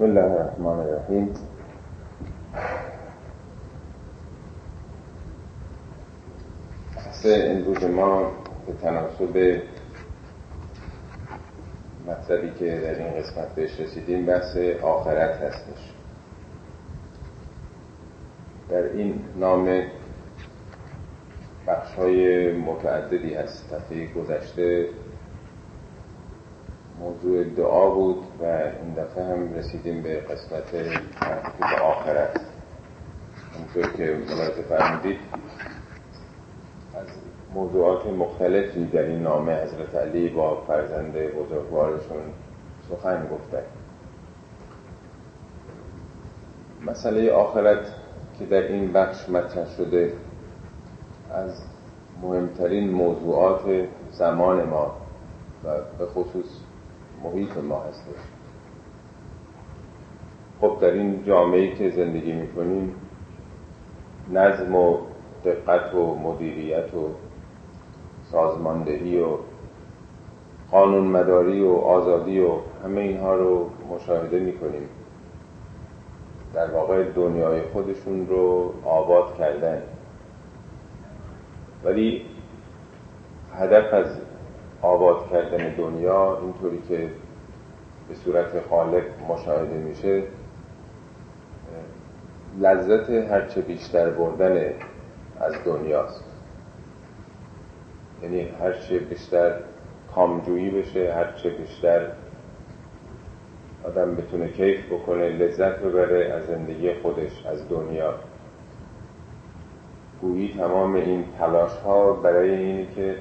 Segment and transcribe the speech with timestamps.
[0.00, 1.30] بسم الله الرحمن الرحیم.
[6.96, 8.30] بحث امروز ما
[8.66, 9.60] به تناسب
[12.06, 15.92] مطلبی که در این قسمت بهش رسیدیم بحث آخرت هستش.
[18.68, 19.82] در این نام
[21.66, 24.88] بخش های متعددی هست دفعه گذشته
[27.00, 32.40] موضوع دعا بود و این دفعه هم رسیدیم به قسمت مربوط به آخرت
[33.54, 35.18] همونطور که ملاحظه فرمودید
[36.94, 37.06] از
[37.54, 42.22] موضوعات مختلفی در این نامه حضرت علی با فرزند بزرگوارشون
[42.90, 43.62] سخن گفته.
[46.86, 47.86] مسئله آخرت
[48.38, 50.12] که در این بخش مطرح شده
[51.32, 51.62] از
[52.22, 53.62] مهمترین موضوعات
[54.12, 54.96] زمان ما
[55.64, 56.69] و به خصوص
[57.24, 58.20] محیط ما هستش.
[60.60, 62.94] خب در این جامعه که زندگی می‌کنیم
[64.32, 64.96] نظم و
[65.44, 67.08] دقت و مدیریت و
[68.32, 69.26] سازماندهی و
[70.70, 72.50] قانون مداری و آزادی و
[72.84, 74.88] همه اینها رو مشاهده می‌کنیم.
[76.54, 79.82] در واقع دنیای خودشون رو آباد کردن.
[81.84, 82.22] ولی
[83.54, 84.06] هدف از
[84.82, 87.10] آباد کردن دنیا اینطوری که
[88.08, 90.22] به صورت خالق مشاهده میشه
[92.58, 94.72] لذت هرچه بیشتر بردن
[95.40, 96.24] از دنیاست.
[98.22, 99.54] یعنی هرچه بیشتر
[100.14, 102.06] کامجویی بشه هرچه بیشتر
[103.84, 108.14] آدم بتونه کیف بکنه لذت ببره از زندگی خودش از دنیا.
[110.20, 113.16] گویی تمام این تلاش ها برای اینه که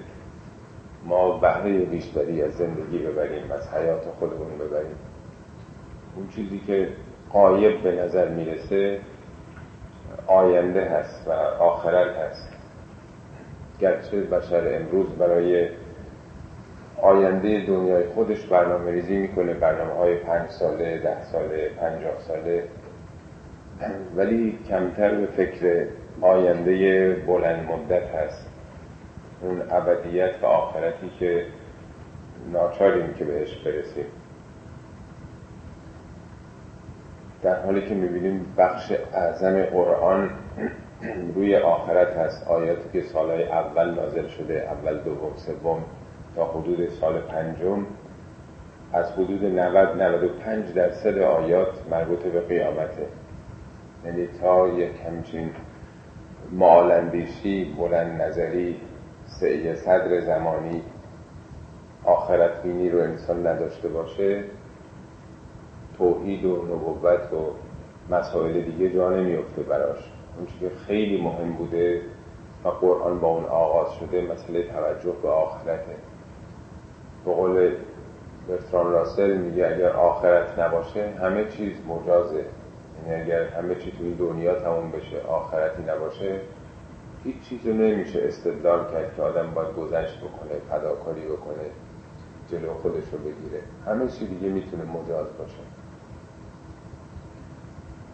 [1.05, 4.95] ما بهره بیشتری از زندگی ببریم از حیات خودمون ببریم.
[6.15, 6.87] اون چیزی که
[7.33, 8.99] قایب به نظر می‌رسه
[10.27, 11.31] آینده هست و
[11.63, 12.53] آخرت هست.
[13.79, 15.69] گرچه بشر امروز برای
[17.01, 22.63] آینده دنیای خودش برنامه ریزی می‌کنه برنامه های پنج ساله ده ساله پنجاه ساله.
[24.15, 25.85] ولی کمتر به فکر
[26.21, 28.48] آینده بلند مدت هست.
[29.41, 31.45] اون ابدیت و آخرتی که
[32.51, 34.05] ناچاریم که بهش برسیم.
[37.41, 40.29] در حالی که می‌بینیم بخش اعظم قرآن
[41.35, 42.47] روی آخرت هست.
[42.47, 45.83] آیاتی که سالهای اول نازل شده اول دوم سوم
[46.35, 47.85] تا حدود سال پنجم.
[48.93, 53.07] از حدود 90 95 درصد آیات مربوط به قیامته.
[54.05, 55.51] یعنی تا یک همچین
[56.51, 58.75] معالندیشی بلند نظری
[59.29, 60.81] سعی صدر زمانی
[62.03, 64.43] آخرت بینی رو انسان نداشته باشه
[65.97, 67.51] توحید و نبوت و
[68.13, 70.11] مسائل دیگه جا نمیفته براش.
[70.37, 72.01] اون که خیلی مهم بوده
[72.65, 75.95] و قرآن با اون آغاز شده مسئله توجه به آخرته.
[77.25, 77.75] به قول
[78.49, 82.45] برتران راسل میگه اگر آخرت نباشه همه چیز مجازه.
[83.07, 86.39] یعنی اگر همه چیز توی دنیا تموم بشه آخرتی نباشه
[87.23, 91.65] هیچ چیز رو نمیشه استدلال کرد که آدم باید گذشت بکنه فداکاری بکنه
[92.51, 93.61] جلو خودش رو بگیره.
[93.85, 95.57] همه چی دیگه می‌تونه مجاز باشه.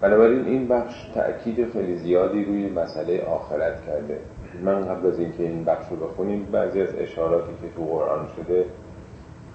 [0.02, 4.20] بنابراین این بخش تأکید خیلی زیادی روی مسئله آخرت کرده.
[4.64, 8.66] من قبل از اینکه این بخش رو بخونیم بعضی از اشاراتی که تو قرآن شده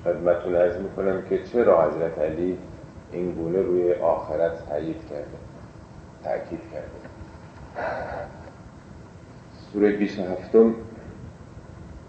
[0.05, 2.59] خدمتتون عرض می‌کنم که چرا حضرت علی
[3.13, 5.27] این گونه روی آخرت تأیید کرده
[6.25, 7.11] تأکید کرده.
[9.73, 10.57] سوره 27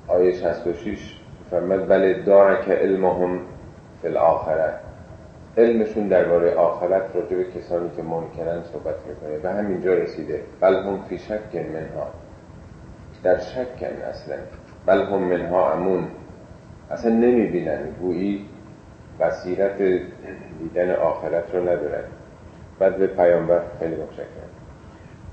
[0.08, 1.20] آیه 66
[1.52, 3.40] فرمد ولی دارک علمهم
[4.02, 4.74] فی الاخره
[5.58, 9.40] علمشون درباره آخرت راجع به کسانی که منکرن صحبت می‌کنه.
[9.44, 10.44] و همینجا رسیده.
[10.60, 12.08] بل هم فی شک منها.
[13.24, 14.36] در شکن اصلا.
[14.86, 16.08] بل هم منها امون
[16.92, 17.92] اصلا نمی‌بینن.
[18.02, 18.46] گویی
[19.20, 19.78] بصیرت
[20.60, 22.04] دیدن آخرت رو ندارن.
[22.80, 24.61] بعد به پیامبر خیلی متشکرم.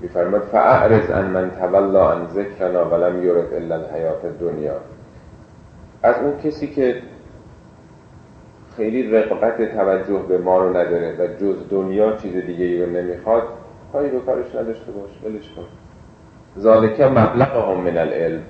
[0.01, 4.75] میفرماد فاعرض ان من تولا عن ذکرنا ولم یرد الا الحیات دنیا
[6.03, 7.01] از اون کسی که
[8.77, 13.43] خیلی رقبت توجه به ما رو نداره و جز دنیا چیز دیگه ای رو نمی‌خواد
[13.93, 15.65] کاری به کارش نداشته باش ولش کن.
[16.59, 18.41] ذالک مبلغ هم من العلم.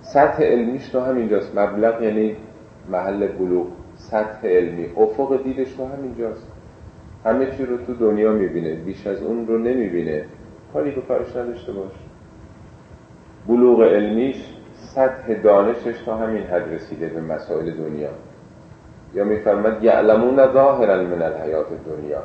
[0.00, 1.58] سطح علمیش تو همینجاست.
[1.58, 2.36] مبلغ یعنی
[2.88, 3.66] محل بلوغ.
[3.96, 6.46] سطح علمی افق دیدش تو همینجاست.
[7.24, 8.74] همه چی رو تو دنیا می‌بینه.
[8.74, 10.24] بیش از اون رو نمی‌بینه.
[10.72, 11.92] کاری به کارش نداشته باش.
[13.48, 14.36] بلوغ علمیش
[14.72, 18.10] سطح دانشش تا همین حد رسیده به مسائل دنیا.
[19.14, 22.22] یا میفرمد یعلمون ظاهرا من الحیات دنیا.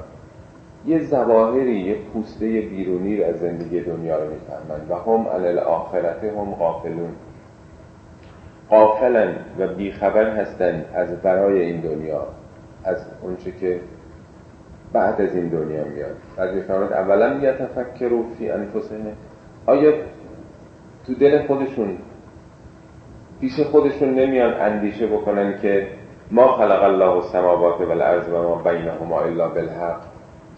[0.85, 6.23] یه زواهری یه پوسته بیرونی رو از زندگی دنیا رو می‌فهمند و هم عن الاخرت
[6.23, 7.11] هم غافلون.
[8.69, 12.27] غافلن و بیخبر هستند از برای این دنیا
[12.83, 13.79] از اونچه که
[14.93, 16.15] بعد از این دنیا میاد.
[16.37, 19.05] بعد میفرماد اولا یتفکروا فی انفسهم
[19.65, 19.93] آیا
[21.07, 21.97] تو دل خودشون
[23.41, 25.87] پیش خودشون نمیان اندیشه بکنن که
[26.31, 30.01] ما خلق الله السماوات والارض و ما بینهما الا بالحق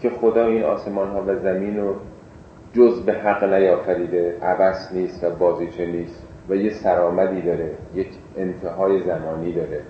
[0.00, 1.94] که خدا این آسمان ها و زمین رو
[2.72, 9.00] جز به حق نیافریده عبس نیست و بازیچه نیست و یه سرآمدی داره یک انتهای
[9.00, 9.82] زمانی داره.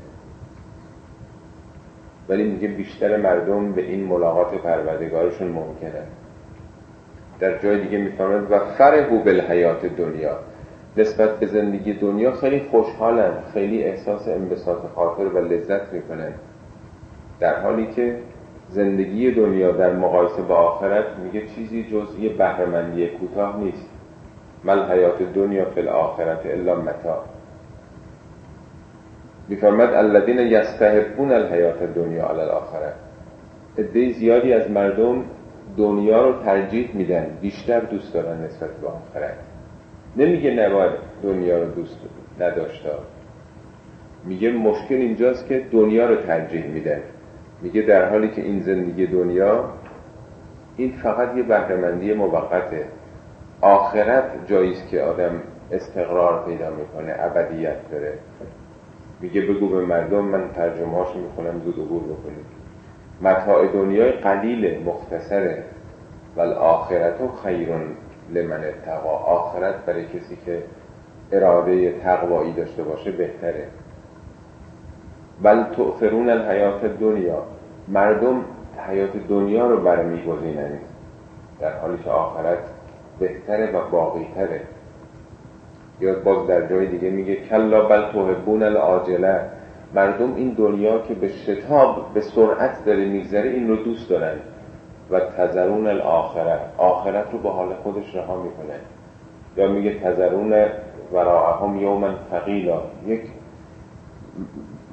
[2.29, 6.03] ولی میگه بیشتر مردم به این ملاقات پروردگارشون ممکنه.
[7.41, 10.39] در جای دیگه میفرماید و فرهو بالحیات دنیا.
[10.97, 16.33] نسبت به زندگی دنیا خیلی خوشحالن خیلی احساس انبساط خاطر و لذت می‌کنن.
[17.41, 18.17] در حالی که
[18.69, 23.91] زندگی دنیا در مقایسه با آخرت میگه چیزی جز یه بهرمندی کوتاه نیست.
[24.65, 25.89] مل حیات دنیا فی
[26.49, 27.25] الا متا
[29.49, 32.93] میفرمد الذین یستحبون الحیات دنیا علی الاخره.
[33.79, 35.25] عده زیادی از مردم
[35.77, 39.35] دنیا رو ترجیح میدن بیشتر دوست دارن نسبت به آخرت.
[40.17, 40.93] نمیگه نباید
[41.23, 41.99] دنیا رو دوست
[42.41, 42.99] نداشتا
[44.25, 47.01] میگه مشکل اینجاست که دنیا رو ترجیح میدن.
[47.63, 49.65] میگه در حالی که این زندگی دنیا
[50.77, 52.85] این فقط یه بهرهمندی موقته.
[53.61, 55.43] آخرت جاییست که آدم
[55.73, 58.15] استقرار پیدا می‌کنه ابدیت داره.
[59.21, 62.47] میگه بگو به مردم من ترجمه هاشو می‌کنم زود عبور بکنید.
[63.23, 65.65] متاع دنیای قلیل مختصره
[66.37, 67.97] ولی آخرت و خیرون
[68.31, 70.63] لمن اتقا آخرت برای کسی که
[71.33, 73.65] اراده تقوایی داشته باشه بهتره.
[75.43, 77.43] بل تؤثرون الحیات دنیا.
[77.89, 78.45] مردم
[78.89, 80.81] حیات دنیا رو برمیگزینند
[81.61, 82.59] در حالی که آخرت
[83.19, 84.61] بهتره و باقیتره.
[86.01, 89.41] یا باز در جای دیگه میگه کلا بل تحبون العاجله
[89.95, 94.37] مردم این دنیا که به شتاب به سرعت داره میگذره این رو دوست دارن.
[95.11, 98.81] و تذرون الاخره آخرت رو به حال خودش رها می‌کنن
[99.57, 100.67] یا میگه تذرون
[101.13, 102.83] وراءهم یوما ثقیلا.
[103.07, 103.21] یک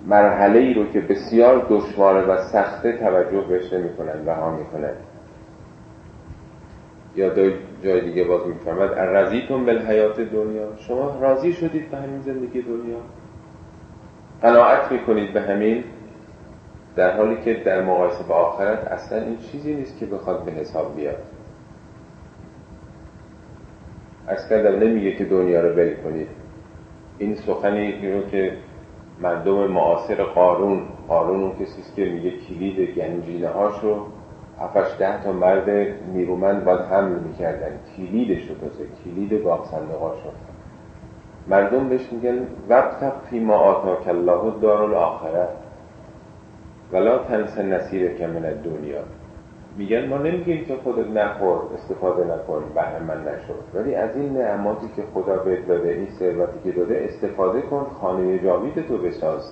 [0.07, 4.93] مرحله ای رو که بسیار دشواره و سخته توجه بهش نمی‌کنن رها می‌کنن.
[7.15, 7.29] یا
[7.83, 10.75] جای دیگه باز میفرمد رضیتون بالحیات دنیا.
[10.75, 12.97] شما راضی شدید به همین زندگی دنیا؟
[14.41, 15.83] قناعت می‌کنید به همین؟
[16.95, 20.95] در حالی که در مقایسه با آخرت اصلا این چیزی نیست که بخواد به حساب
[20.95, 21.17] بیاد.
[24.27, 26.27] از کردم نمیگه که دنیا رو بری کنید.
[27.17, 28.57] این سخنی رو که
[29.21, 34.05] مردم معاصر قارون قارون اون کسیست که میگه کلید گنجینه هاشو
[34.59, 35.69] هفتش ده تا مرد
[36.13, 37.79] نیرومند باید حمل می‌کردن.
[37.97, 40.29] کلیدش رو تازه کلید گاه صندوقاشو
[41.47, 45.47] مردم بهش میگن وقت فی ما آتاک الله دار الاخره
[46.91, 49.01] ولا تنس نصیر که من دنیا
[49.77, 54.87] میگن ما نمیگیم که خودت نخور استفاده نکن بهر من نشد ولی از این نعماتی
[54.95, 59.51] که خدا بهت داده این ثروتی که داده استفاده کن خانه جاوید تو بساز.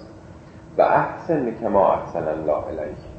[0.77, 3.12] و احسن کما احسن الله علیک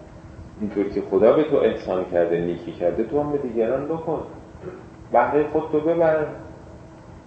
[0.61, 4.23] اینطور که خدا به تو احسان کرده نیکی کرده تو هم به دیگران بکن.
[5.13, 6.27] بهره خود تو ببر.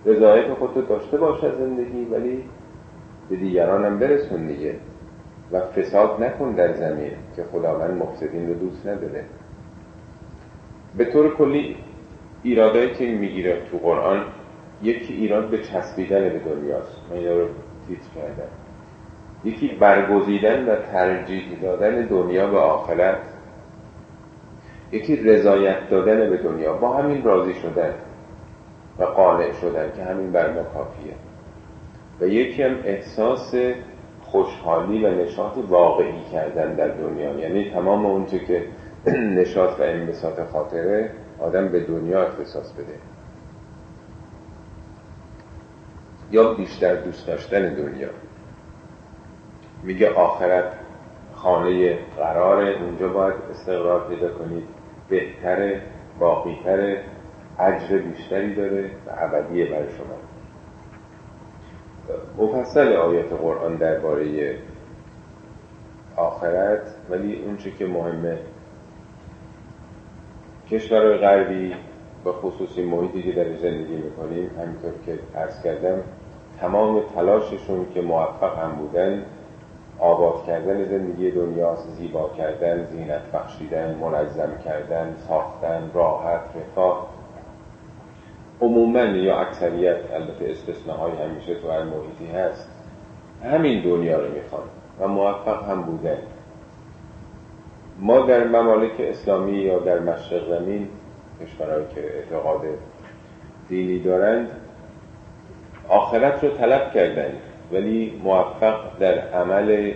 [0.06, 2.44] رضایت خود تو داشته باش از زندگی ولی
[3.30, 4.76] به دیگران هم برسون دیگه.
[5.52, 9.26] و فساد نکن در زمین که خداوند مفسدین رو دوست نداره.
[10.98, 11.76] به طور کلی
[12.44, 14.24] ایرادایی که می‌گیره تو قرآن
[14.82, 16.98] یکی ایراد به چسبیدن به دنیاست.
[17.10, 17.48] من اینا رو
[17.88, 18.67] تیت کردم.
[19.44, 23.20] یکی برگزیدن و ترجیح دادن دنیا به آخرت
[24.92, 26.74] یکی رضایت دادن به دنیا.
[26.74, 27.94] با همین راضی شدن
[29.00, 31.14] و قانع شدن که همین بر ما کافیه.
[32.22, 33.56] و یکی هم احساس
[34.22, 37.34] خوشحالی و نشاط واقعی کردن در دنیا.
[37.34, 38.64] یعنی تمام اونچه که
[39.40, 42.94] نشاط و انبساط خاطره آدم به دنیا اختصاص بده.
[46.32, 48.10] یا بیشتر دوست داشتن دنیا.
[49.84, 50.74] میگه آخرت
[51.36, 54.64] خانه قراره اونجا باید استقرار پیدا کنید.
[55.10, 55.82] بهتره
[56.20, 57.04] باقیتره
[57.60, 60.18] اجر بیشتری داره و ابدیه برای شما.
[62.38, 64.56] مفصل آیات قرآن درباره
[66.16, 68.38] آخرت ولی اونچه که مهمه.
[70.72, 71.74] کشورهای غربی
[72.26, 76.02] و خصوصی محیطی که در زندگی می‌کنیم همینطور که عرض کردم
[76.60, 79.26] تمام تلاششون که موفق هم بودن
[80.00, 87.08] آباد کردن زندگی دنیاست زیبا کردن زینت بخشیدن منظم کردن ساختن راحت رفاه.
[88.62, 92.70] عموما یا اکثریت البته استثناهای همیشه تو هر محیطی هست
[93.44, 94.64] همین دنیا رو می‌خوان
[95.00, 96.18] و موفق هم بودن.
[98.00, 100.88] ما در ممالک اسلامی یا در مشرق زمین
[101.42, 102.62] کشورهایی که اعتقاد
[103.70, 104.50] دینی دارند
[105.90, 107.38] آخرت رو طلب کردند.
[107.72, 109.94] ولی موفق در عمل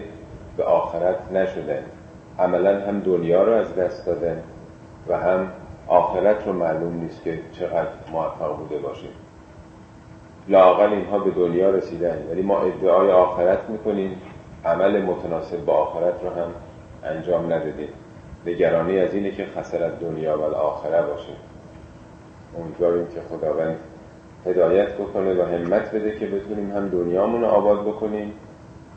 [0.57, 1.91] به آخرت نشدند
[2.39, 4.43] عملا هم دنیا رو از دست دادن
[5.07, 5.47] و هم
[5.87, 9.09] آخرت رو معلوم نیست که چقدر موفق بوده باشیم.
[10.47, 12.17] لاقل اینها به دنیا رسیدن.
[12.31, 14.21] ولی ما ادعای آخرت می‌کنیم.
[14.65, 16.51] عمل متناسب با آخرت رو هم
[17.03, 17.89] انجام ندادیم.
[18.45, 21.35] نگرانی از اینه که خسرت دنیا و آخره باشیم
[22.59, 23.75] امیدواریم که خداوند
[24.45, 28.33] هدایت بکنه و همت بده که بتونیم هم دنیامون رو آباد بکنیم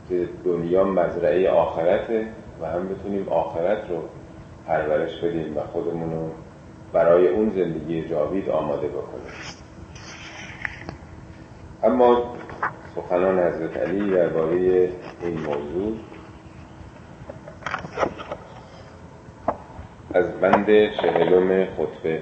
[0.09, 2.27] که دنیا مزرعه آخرته
[2.61, 4.01] و هم بتونیم آخرت رو
[4.67, 6.29] پرورش بدیم و خودمون رو
[6.93, 9.33] برای اون زندگی جاوید آماده بکنیم.
[11.83, 12.35] اما
[12.95, 14.55] سخنان حضرت علی درباره
[15.21, 15.97] این موضوع
[20.13, 20.65] از بند
[21.01, 22.21] چهلم خطبه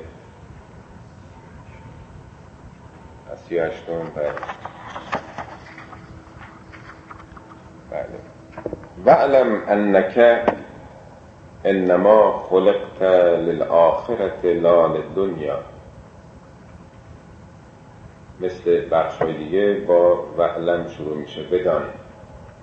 [3.34, 4.34] از سی هشتم بله.
[7.92, 8.06] بله.
[9.06, 9.62] وعلم
[11.66, 13.02] انما خلقت
[13.40, 15.60] للآخرت لا للدنیا.
[18.40, 21.44] مثل بخش های دیگه با وعلم شروع میشه.
[21.44, 21.84] بدان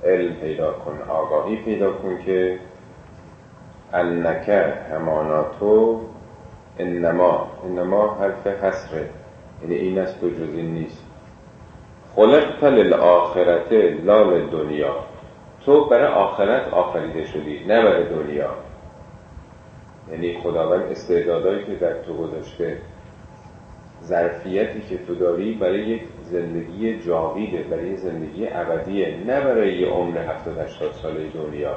[0.04, 2.58] علم پیدا کن آگاهی پیدا کن که
[3.92, 4.48] انک
[4.92, 6.00] همانا تو
[6.78, 7.50] انما.
[7.64, 9.19] انما حرف حسره
[9.62, 11.04] یعنی این است و جز این نیست.
[12.16, 13.72] خلقت للآخرت
[14.04, 14.94] لا للدنیا
[15.64, 18.50] تو برای آخرت آفریده شدی نه برای دنیا.
[20.10, 22.78] یعنی خداوند استعدادایی که در تو گذاشته
[24.04, 30.18] ظرفیتی که تو داری برای یک زندگی جاویده برای زندگی ابدیه نه برای یه عمر
[30.18, 31.76] 70 80 ساله دنیا.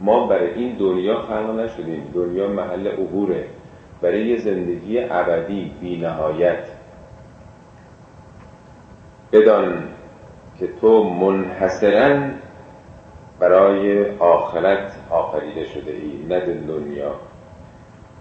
[0.00, 2.10] ما برای این دنیا خلق نشدیم.
[2.14, 3.44] دنیا محل عبوره.
[4.04, 6.68] برای یه زندگی ابدی بی نهایت
[9.32, 9.88] بدان
[10.58, 12.20] که تو منحصرا
[13.40, 17.14] برای آخرت آفریده شده ای نه دنیا.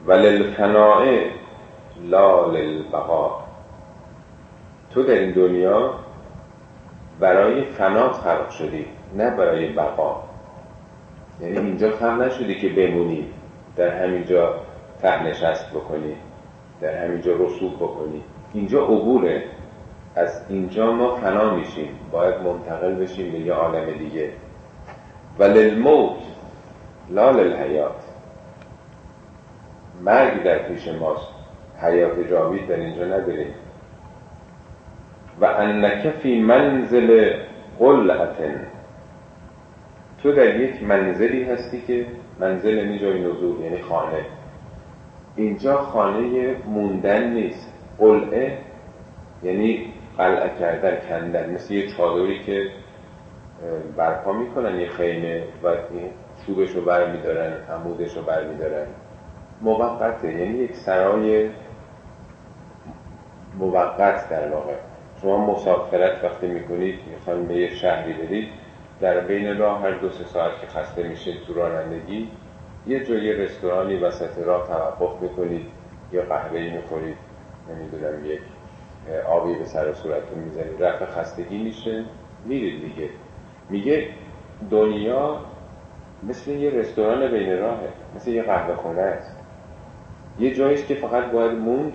[0.07, 1.05] و للفناع
[2.03, 3.43] لا للبقا
[4.93, 5.93] تو در این دنیا
[7.19, 8.85] برای فنا خلق شدی
[9.15, 10.23] نه برای بقا.
[11.41, 13.25] یعنی اینجا خلق نشدی که بمونی.
[13.75, 14.55] در همینجا
[15.03, 16.15] تهنشست بکنی
[16.81, 18.23] در همینجا رسوب بکنی.
[18.53, 19.43] اینجا عبوره.
[20.15, 21.99] از اینجا ما فنا میشیم.
[22.11, 24.29] باید منتقل بشیم به یه عالم دیگه.
[25.39, 26.17] و للموت
[27.09, 28.03] لا للحیات.
[30.01, 31.27] مرگ در پیش ماست.
[31.81, 33.53] حیات جاوید در اینجا نداریم.
[35.41, 37.33] و انک فی منزل
[37.79, 38.67] قلعتن
[40.23, 42.05] تو در یک منزلی هستی که
[42.39, 44.25] منزل جای نزول یعنی خانه.
[45.35, 47.73] اینجا خانه موندن نیست.
[47.99, 48.57] قلعه
[49.43, 51.53] یعنی قلعه کردن کندن.
[51.53, 52.69] مثل یه چادری که
[53.97, 55.75] برپا می‌کنن یه خیمه و
[56.45, 58.85] چوبش رو بر میدارن عمودش رو بر میدارن
[59.61, 61.49] موقته یعنی یک سرای
[63.59, 64.73] موقت در واقع.
[65.21, 68.49] شما مسافرت وقتی می‌کنید می‌خوان به یه شهری برید
[69.01, 72.29] در بین راه هر دو سه ساعت که خسته میشید تو رانندگی
[72.87, 75.65] یه جایی رستورانی وسط راه توقف می‌کنید
[76.11, 77.17] یا قهوه می‌خورید
[77.69, 78.41] نمی‌دونم یک
[79.29, 82.03] آبی به سر و صورتتون می‌زنید رفت خستگی میشه.
[82.45, 83.09] میرید دیگه.
[83.69, 84.07] میگه
[84.69, 85.39] دنیا
[86.23, 89.37] مثل یه رستوران بین راهه مثل یه قهوه خونه است.
[90.39, 91.93] یه جاییست که فقط باید موند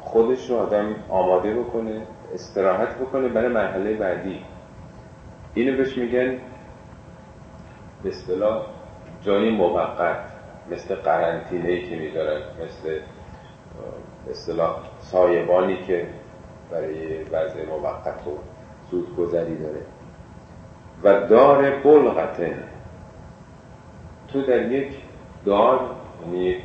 [0.00, 2.02] خودش رو آدم آماده بکنه
[2.34, 4.44] استراحت بکنه برای مرحله بعدی.
[5.54, 6.38] اینو بهش میگن
[8.02, 8.66] به اصطلاح
[9.22, 10.18] جای موقت
[10.70, 12.98] مثل قرنطینه که می‌ذارن مثل
[14.30, 16.06] اصطلاح سایبانی که
[16.70, 18.38] برای وضع موقت و
[18.90, 19.82] زود گذری داره.
[21.02, 22.64] و دار بلغتن.
[24.28, 24.94] تو در یک
[25.44, 25.90] دار
[26.24, 26.56] یعنی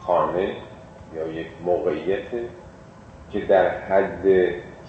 [0.00, 0.56] خانه
[1.14, 2.30] یا یک موقعیت
[3.30, 4.24] که در حد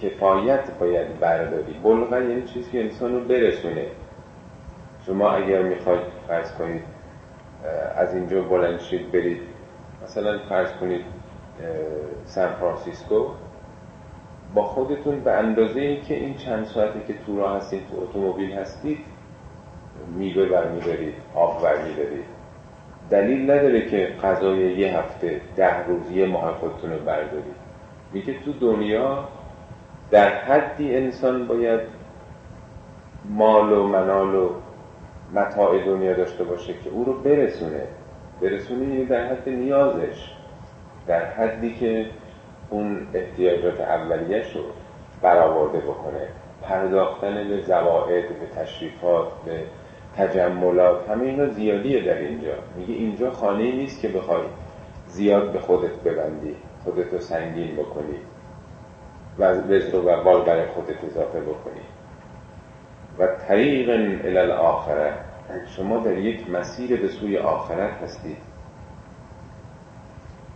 [0.02, 1.74] کفایت باید برداری.
[1.84, 3.88] بلغه یعنی چیزی که انسان رو برسونه.
[5.06, 6.93] شما اگر می‌خواید فرض کنید
[7.96, 9.42] از اینجا بلند شید برید
[10.04, 11.06] مثلا فرض کنید
[12.26, 13.26] سان فرانسیسکو.
[14.54, 18.54] با خودتون به اندازه ای که این چند ساعتی که تو راه هستید تو اتومبیل
[18.54, 18.98] هستید
[20.16, 22.26] میوه برمیدارید آب برمیدارید.
[23.10, 27.56] دلیل نداره که غذای یه هفته ده روز یه ماه خودتون رو بردارید.
[28.14, 29.28] میگه تو دنیا
[30.12, 31.82] در حدی انسان باید
[33.30, 34.50] مال و منال و
[35.34, 37.84] متاع دنیا داشته باشه که او رو برسونه.
[38.42, 40.32] برسونه یعنی در حد نیازش.
[41.08, 42.06] در حدی که
[42.70, 44.62] اون احتیاجات اولیش رو
[45.22, 46.28] برآورده بکنه.
[46.62, 49.64] پرداختن به زواعد به تشریفات به
[50.18, 52.54] تجملات همه اینا زیادیه در اینجا.
[52.78, 54.44] میگه اینجا خانه نیست که بخوای
[55.08, 58.18] زیاد به خودت ببندی خودت رو سنگین بکنی
[59.40, 61.82] و وزر و بال برای خودت اضافه بکنی.
[63.20, 63.90] و طریق
[64.26, 65.14] الاخره.
[65.76, 68.38] شما در یک مسیر به سوی آخرت هستید.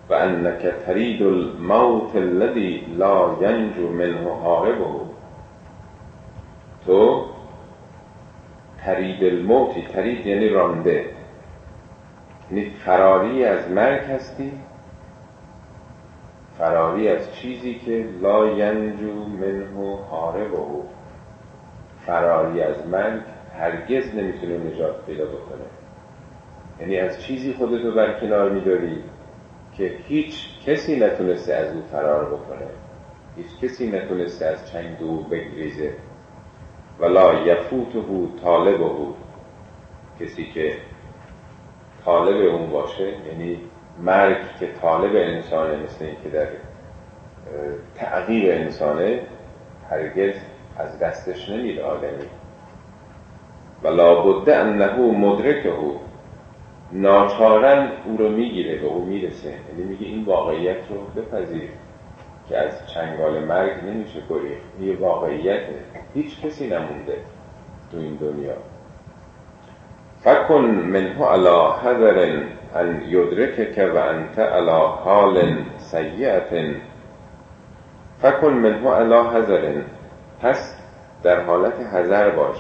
[0.10, 4.86] و انک ترید الموت الذي لا ینجو منه هاربه
[6.86, 7.26] تو
[8.86, 11.06] ترید الموتی ترید یعنی رانده.
[12.52, 14.52] یعنی فراری از مرگ هستی.
[16.58, 20.58] فراری از چیزی که لا ینجو منه هاربه
[22.08, 23.22] فراری از مرگ
[23.60, 25.66] هرگز نمی‌تونه نجات پیدا بکنه.
[26.80, 29.04] یعنی از چیزی خودتو برکنار میداری
[29.78, 30.36] که هیچ
[30.66, 32.68] کسی نتونسته از او فرار بکنه.
[33.36, 35.94] هیچ کسی نتونسته از چنگ دو بگریزه.
[37.00, 38.00] ولا یفوته
[38.44, 39.16] طالب بود
[40.20, 40.74] کسی که
[42.06, 43.60] طالب اون باشه یعنی
[44.00, 46.48] مرگ که طالب انسانه مثل این که در
[47.96, 49.22] تعقیب انسانه
[49.90, 50.36] هرگز
[50.80, 52.26] از دستش نمیره آدمی.
[53.84, 55.74] و لابد انه مدرکه.
[56.92, 59.50] ناچارن او رو می‌گیره به او می‌رسه.
[59.50, 61.70] یعنی میگه این واقعیت رو بپذیر
[62.50, 64.82] که از چنگال مرگ نمیشه گریخت.
[64.82, 65.76] یه واقعیته.
[66.14, 67.18] هیچ کسی نمونده
[67.92, 68.54] تو این دنیا.
[70.20, 72.44] فکن منه علا حذر
[72.76, 73.00] ان
[73.76, 76.50] که و انت علا حال سیعت
[78.22, 79.82] فکن منه علا حذر
[80.42, 80.76] پس
[81.24, 82.58] در حالت حذر باش.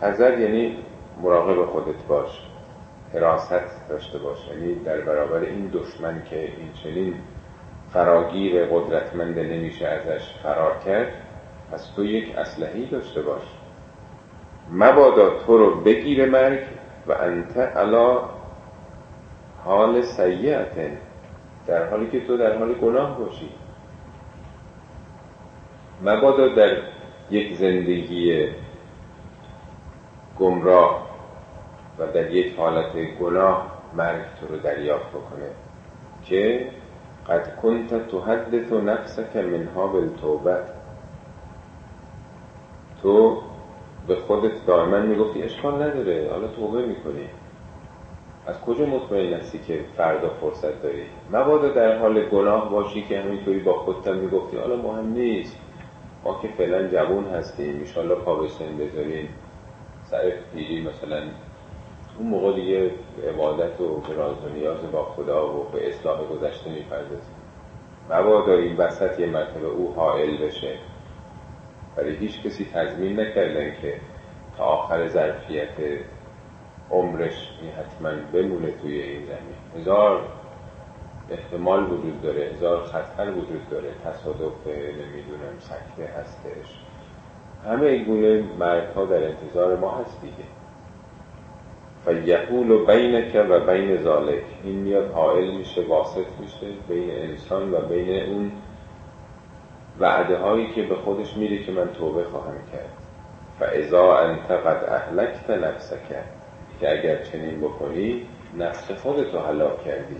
[0.00, 0.78] حذر یعنی
[1.22, 2.40] مراقب خودت باش.
[3.14, 4.48] حراست داشته باش.
[4.48, 7.14] یعنی در برابر این دشمن که این چنین
[7.92, 11.12] فراگیر قدرتمند نمیشه ازش فرار کرد
[11.72, 13.42] پس تو یک اسلحی داشته باش.
[14.70, 16.60] مبادا تو رو بگیر مرگ
[17.06, 18.20] و انت علا
[19.64, 20.74] حال سیعت
[21.66, 23.50] در حالی که تو در حال گناه باشی.
[26.02, 26.76] مبادا در
[27.30, 28.48] یک زندگی
[30.38, 31.06] گمراه
[31.98, 35.50] و در یک حالت گناه مرگ تو رو دریافت بکنه.
[36.24, 36.70] که
[37.28, 40.56] قد کنت تحدث نفسك منها بالتوبه.
[43.02, 43.42] تو
[44.06, 47.28] به خودت دائما می‌گفتی اشکال نداره حالا توبه می‌کنی.
[48.46, 53.58] از کجا مطمئن هستی که فردا فرصت داری؟ مبادا در حال گناه باشی که همینطوری
[53.58, 55.60] با خودت می‌گفتی حالا مهم نیست.
[56.24, 57.80] ما که فعلا جوون هستیم.
[57.80, 59.28] ایشالله پا به بذاریم.
[60.04, 61.22] سر پیری مثلا
[62.18, 62.90] اون موقع دیگه
[63.28, 67.34] عبادت و به راز و نیاز با خدا و به اصلاح گذشته می‌پردازیم.
[68.10, 70.78] مبادا این وسط یه مرتبه او حائل بشه.
[71.96, 74.00] ولی هیچ کسی تضمین نکردن که
[74.58, 76.00] تا آخر ظرفیت
[76.90, 79.80] عمرش این حتما بمونه توی این زمین.
[79.82, 80.28] هزار
[81.30, 86.80] احتمال وجود داره هزار خطر وجود داره تصادف نمی‌دونم سکته هستش.
[87.66, 90.44] همه این گونه مرگ ها در انتظار ما هست دیگه.
[92.06, 92.12] و
[92.86, 98.52] بینک و بین ذالک این میاد حائل میشه واسط میشه بین انسان و بین اون
[100.00, 102.90] وعده هایی که به خودش میده که من توبه خواهم کرد.
[103.60, 106.08] و ازا انت قد اهلکت نفسک
[106.80, 108.26] که اگر چنین بکنی
[108.58, 110.16] نفس خودتو هلاک کردی.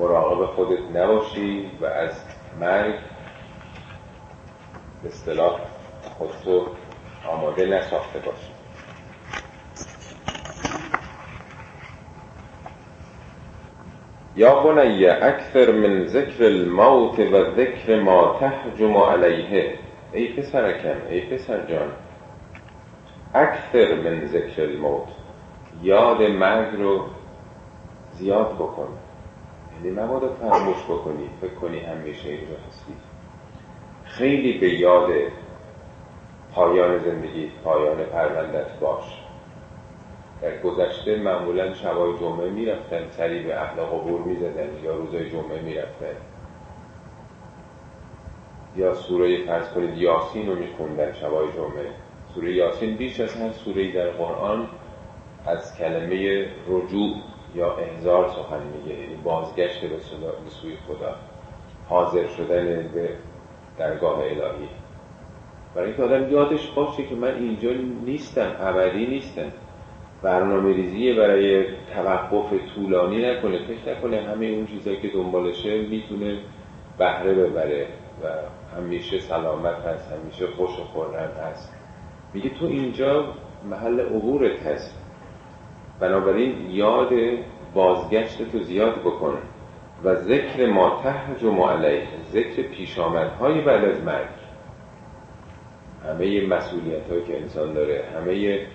[0.00, 2.24] مراقب خودت نباشی و از
[2.60, 2.94] مرگ
[5.02, 5.60] به اصطلاح
[6.18, 6.66] خودتو
[7.28, 8.50] آماده نساخته باشی.
[14.36, 19.78] یا بنی اکثر من ذکر الموت و ذکر ما تحجم علیه.
[20.12, 21.92] ای پسرکم ای پسر جان
[23.34, 25.08] اکثر من ذکر الموت.
[25.82, 27.04] یاد مرگ رو
[28.12, 28.88] زیاد بکن.
[29.84, 31.30] یعنی مبادا فراموش بکنی.
[31.40, 32.92] فکر کنی همیشه اینجا هستی.
[34.04, 35.10] خیلی به یاد
[36.54, 39.04] پایان زندگی پایان پروندت باش.
[40.42, 46.16] در گذشته معمولا شبای جمعه می‌رفتن سری به اهل قبور می‌زدن یا روزای جمعه می‌رفتن.
[48.76, 51.90] یا سوره فرض کنید یاسین رو میخوندن شبای جمعه.
[52.34, 54.68] سوره یاسین بیش از هر سوره در قرآن
[55.46, 57.16] از کلمه رجوع
[57.54, 59.00] یا احزار سخن میگه.
[59.00, 59.98] یعنی بازگشت به
[60.48, 61.14] سوی خدا.
[61.88, 63.08] حاضر شدن به
[63.78, 64.68] درگاه الهی.
[65.74, 67.70] برای اینکه آدم یادش باشه که من اینجا
[68.04, 69.52] نیستم ابدی نیستم.
[70.22, 76.38] برنامه ریزی برای توقف طولانی نکنه فکر نکنه همه اون چیزایی که دنبالشه می‌تونه
[76.98, 77.86] بهره ببره
[78.24, 78.28] و
[78.76, 81.76] همیشه سلامت هست همیشه خوش و خورم هست.
[82.34, 83.34] میگه تو اینجا
[83.64, 84.99] محل عبورت هست
[86.00, 87.10] بنابراین یاد
[87.74, 89.38] بازگشت تو زیاد بکن
[90.04, 92.98] و ذکر ما تحج و علیه ذکر پیش
[93.40, 94.28] های بعد از مرگ.
[96.04, 98.66] همه مسئولیت هایی که انسان داره همه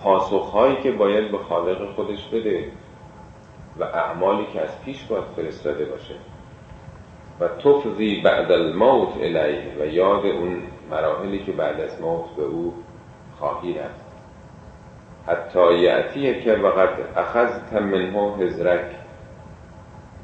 [0.00, 2.64] پاسخ هایی که باید به خالق خودش بده
[3.78, 6.14] و اعمالی که از پیش باید فرستاده باشه.
[7.40, 12.74] و تفضی بعد الموت الیه و یاد اون مراحلی که بعد از موت به او
[13.38, 14.03] خواهی رفت.
[15.26, 18.96] حتی یعتیه که وقت اخذت منه هزرک.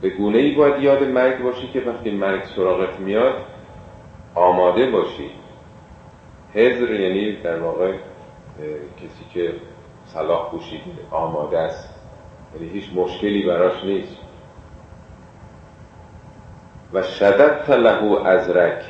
[0.00, 3.34] به گونه ای باید یاد مرگ باشی که وقتی مرگ سراغت میاد
[4.34, 5.30] آماده باشی.
[6.54, 7.92] هزر یعنی در واقع
[8.96, 9.52] کسی که
[10.04, 12.00] صلاح پوشیده آماده است.
[12.54, 14.16] یعنی هیچ مشکلی براش نیست.
[16.92, 18.82] و شدت له ازرک.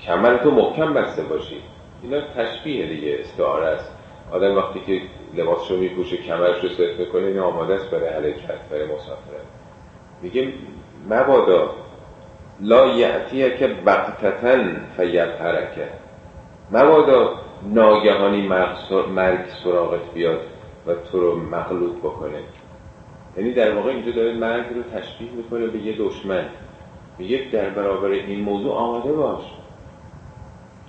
[0.00, 1.62] کمر تو محکم بسته باشی.
[2.02, 3.93] اینا تشبیه دیگه استعاره است.
[4.32, 5.02] آدم وقتی که
[5.34, 9.46] لباسش رو میپوشه کمرش رو صرف می‌کنه این آماده است برای حرکت برای مسافرت
[10.22, 10.52] میگه
[11.10, 11.70] مبادا
[12.60, 15.88] لا یعتیه که بقتتن فیبهرکه
[16.70, 18.48] مبادا ناگهانی
[19.14, 20.40] مرگ سراغت بیاد
[20.86, 22.38] و تو رو مغلوط بکنه.
[23.36, 26.44] یعنی در واقع اینجا داره مرگ رو تشبیه می‌کنه به یه دشمن.
[27.18, 29.44] میگه در برابر این موضوع آماده باش.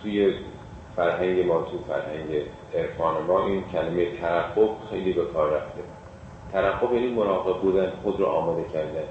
[0.03, 0.33] توی
[0.95, 2.41] فرهنگ ما تو فرهنگ
[2.75, 5.81] عرفان ما این کلمه ترقب خیلی به کار رفته.
[6.51, 9.03] ترقب یعنی مراقب بودن خود رو آماده کردن.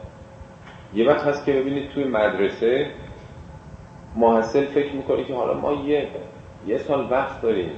[0.94, 2.86] یه وقت هست که ببینید توی مدرسه
[4.16, 6.08] محصل فکر می‌کنه که حالا ما یه
[6.66, 7.70] یه سال وقت داریم.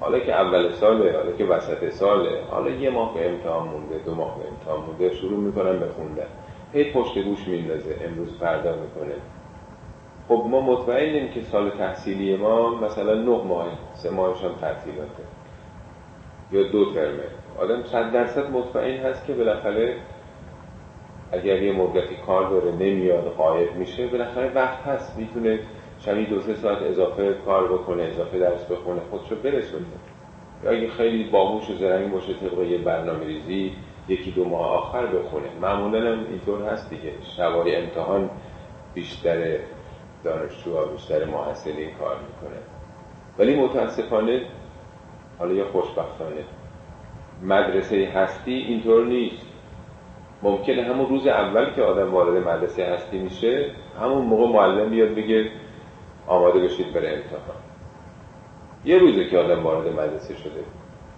[0.00, 4.14] حالا که اول ساله حالا که وسط ساله حالا یه ماه به امتحان مونده دو
[4.14, 6.26] ماه به امتحان مونده شروع می‌کنن به خوندن.
[6.72, 9.14] هی پشت گوش میندازه امروز فردا می‌کنه.
[10.28, 15.22] خب ما مطمئنیم که سال تحصیلی ما مثلا نه ماه سه ماهش هم تعطیلاته.
[16.52, 17.24] یا دو ترمه.
[17.58, 19.96] آدم صد درصد مطمئن هست که بالاخره
[21.32, 25.18] اگر یه مدتی کار داره نمیاد قایب میشه بالاخره وقت هست.
[25.18, 25.58] می‌تونه
[25.98, 29.86] شبی دو سه ساعت اضافه کار بکنه اضافه درس بخونه خودشو برسونه.
[30.64, 33.72] یا اگه خیلی باهوش و زرنگ باشه طبق یه برنامه ریزی
[34.08, 35.46] یکی دو ماه آخر بخونه.
[35.60, 37.12] معمولا هم اینطور هست دیگه.
[37.36, 38.30] شبای امتحان
[38.94, 39.58] بیشتر
[40.26, 42.60] دانشجوها بیشتر محصلین کار می‌کنه.
[43.38, 44.42] ولی متاسفانه
[45.38, 46.44] حالا یا خوشبختانه
[47.42, 49.46] مدرسه هستی اینطور نیست.
[50.42, 55.50] ممکنه همون روز اول که آدم وارد مدرسه هستی میشه همون موقع معلم بیاد بگه
[56.26, 57.56] آماده بشید برای امتحان.
[58.84, 60.64] یه روزه که آدم وارد مدرسه شده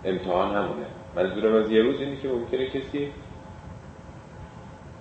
[0.05, 0.87] امتحان همونه.
[1.17, 3.13] منظورم از یه روز اینه که ممکنه کسی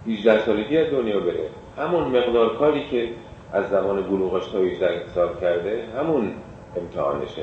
[0.07, 1.49] 18 سالگی از دنیا بره.
[1.77, 3.09] همون مقدار کاری که
[3.53, 6.31] از زمان بلوغش تا 18 سال کرده همون
[6.77, 7.41] امتحانشه.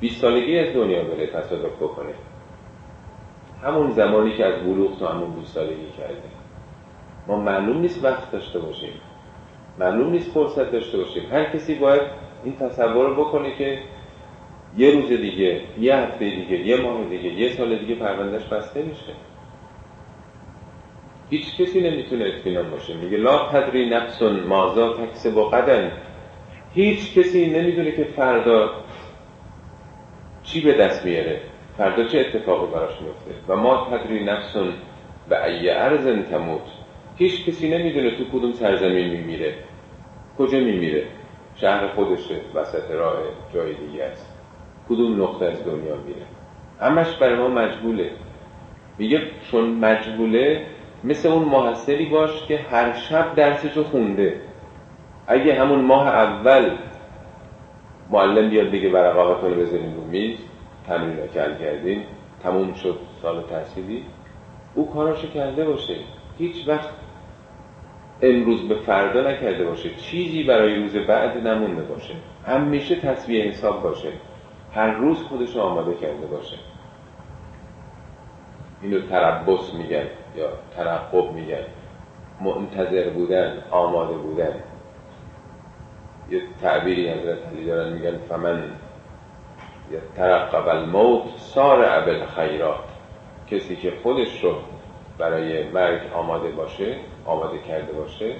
[0.00, 2.14] 20 سالگی از دنیا بره تصادف بکنه.
[3.62, 6.22] همون زمانی که از بلوغ تا همون 20 سالگی کرده.
[7.26, 8.92] ما معلوم نیست وقت داشته باشیم.
[9.78, 11.22] معلوم نیست فرصت داشته باشیم.
[11.32, 12.02] هر کسی باید
[12.44, 13.78] این تصور رو بکنه که
[14.76, 19.12] یه روز دیگه یه هفته دیگه یه ماه دیگه یه سال دیگه پروندهش بسته میشه.
[21.30, 22.94] هیچ کسی نمی‌تونه اطمینان باشه.
[22.94, 25.92] میگه لا تدری نفس مازا تکسب با قدن.
[26.74, 28.70] هیچ کسی نمی‌دونه که فردا
[30.42, 31.40] چی به دست میاره
[31.76, 34.56] فردا چه اتفاقی براش میفته و ما تدری نفس
[35.28, 36.62] به ای ارزن تموت.
[37.16, 39.54] هیچ کسی نمی‌دونه تو کدوم سرزمین میمیره.
[40.38, 41.04] کجا میمیره؟
[41.54, 43.16] شهر خودشه وسط راه
[43.54, 44.38] جای دیگه است.
[44.88, 46.26] کدوم نقطه از دنیا میره؟
[46.80, 48.10] همش برای ما مجبوله.
[48.98, 50.66] میگه چون مجبوله
[51.06, 54.40] مثل اون محصلی باش که هر شب درسشو خونده.
[55.26, 56.70] اگه همون ماه اول
[58.10, 60.38] معلم بیاد بگه ورقاتون رو بذارین رو میز
[60.86, 61.26] تمرین رو
[61.58, 62.02] کردین
[62.42, 64.04] تموم شد سال تحصیلی
[64.74, 65.96] او کاراشو کرده باشه.
[66.38, 66.88] هیچ وقت
[68.22, 69.90] امروز به فردا نکرده باشه.
[69.94, 72.14] چیزی برای روز بعد نمونده باشه.
[72.46, 74.12] همیشه تصویه حساب باشه.
[74.74, 76.56] هر روز خودش آماده کرده باشه.
[78.82, 80.06] اینو تربص میگن.
[80.36, 81.64] یا ترقب میگن.
[82.40, 84.54] منتظر بودن آماده بودن.
[86.30, 88.64] یه تعبیری حضرت علی دارن میگن فمن
[90.16, 92.84] ترقب الموت سار ابل خیرات
[93.50, 94.54] کسی که خودش رو
[95.18, 96.96] برای مرگ آماده باشه
[97.26, 98.34] آماده کرده باشه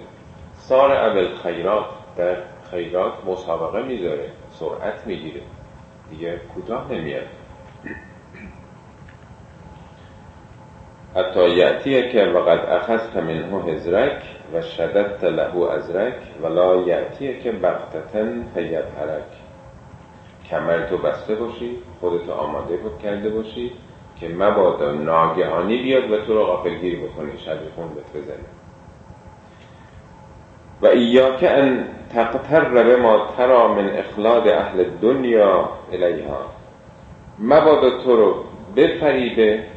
[0.52, 1.84] سار ابل خیرات
[2.16, 2.36] در
[2.70, 5.40] خیرات مسابقه می‌ذاره سرعت می‌گیره.
[6.10, 7.26] دیگه کوتاه نمیاد.
[11.16, 14.22] حتی یعتیه که وقد اخذت منه هزرک
[14.54, 19.32] و شددت له ازرک ولا یعتیه که بغتتن فیبهرک
[20.50, 23.72] کمر تو بسته باشی خودتو آماده بود کرده باشی
[24.20, 28.36] که مبادا ناگهانی بیاد و تو رو غافلگیر بکنه شب خون بزنه.
[30.82, 36.46] و ایاک ان تقتر به ما ترا من اخلاد اهل دنیا الیها.
[37.38, 38.44] مبادا تو رو
[38.76, 39.75] بفریبه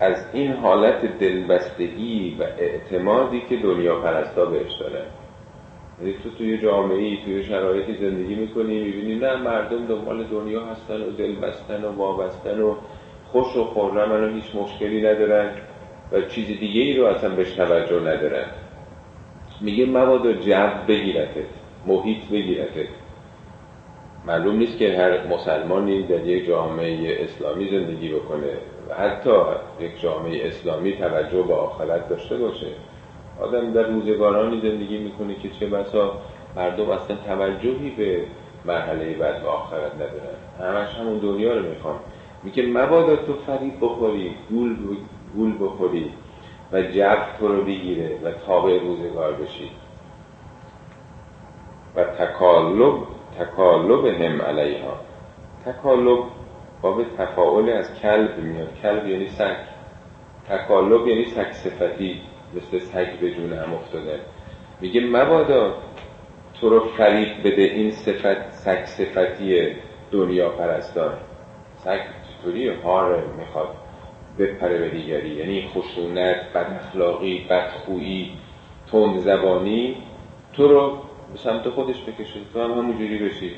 [0.00, 5.04] از این حالت دلبستگی و اعتمادی که دنیا پرستا بهش داره.
[6.00, 11.00] یعنی تو توی جامعه ای توی شرایطی زندگی می‌کنی می‌بینی نه مردم دنبال دنیا هستن
[11.00, 12.74] و دلبستن و وابستن و
[13.32, 15.50] خوش و خورم و هیچ مشکلی ندارن
[16.12, 18.46] و چیز دیگه ای رو اصلا بهش توجه ندارن.
[19.60, 21.48] میگه مبادا جو بگیرتت
[21.86, 22.88] محیط بگیرتت.
[24.28, 28.52] معلوم نیست که هر مسلمانی در یک جامعه اسلامی زندگی بکنه.
[28.88, 29.30] و حتی
[29.80, 32.66] یک جامعه اسلامی توجه به آخرت داشته باشه.
[33.40, 36.12] آدم در روزگارانی زندگی می‌کنه که چه بسا
[36.56, 38.20] مردم اصلا توجهی به
[38.64, 40.76] مرحله بعد به آخرت ندارن.
[40.76, 41.94] همش همون دنیا رو می‌خوان.
[42.42, 44.76] میگه مبادا تو فریب بخوری گول,
[45.34, 46.10] گول بخوری
[46.72, 49.70] و جو تو رو بگیره و تابع روزگار بشی.
[51.96, 52.94] و تکالب
[53.38, 55.00] تکالب هم علیها.
[55.66, 56.24] تکالب
[56.82, 58.68] باب تفاعل از کلب میاد.
[58.82, 59.56] کلب یعنی سگ.
[60.48, 62.20] تکالب یعنی سگ صفتی
[62.56, 64.20] مثل سگ به جون هم افتاده.
[64.80, 65.74] میگه مبادا
[66.60, 69.72] تو رو فریب بده این صفت سگ صفتی
[70.10, 71.12] دنیا پرستان
[71.76, 73.68] سگ چطوری؟ هاره می‌خواد
[74.38, 75.28] بپره به دیگری.
[75.28, 78.32] یعنی خشونت بد اخلاقی بدخویی
[78.92, 79.96] تند زبانی.
[80.52, 80.98] تو رو
[81.32, 83.52] به سمت خودش بکشه تو هم همونجوری بشی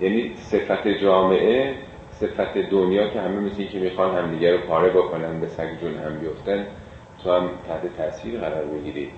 [0.00, 1.74] یعنی صفت جامعه
[2.10, 6.18] صفت دنیا که همه مثل که می‌خوان همدیگه رو پاره بکنن به سگ جون هم
[6.18, 6.66] بیفتن
[7.24, 9.10] تو هم تحت تاثیر قرار بگیری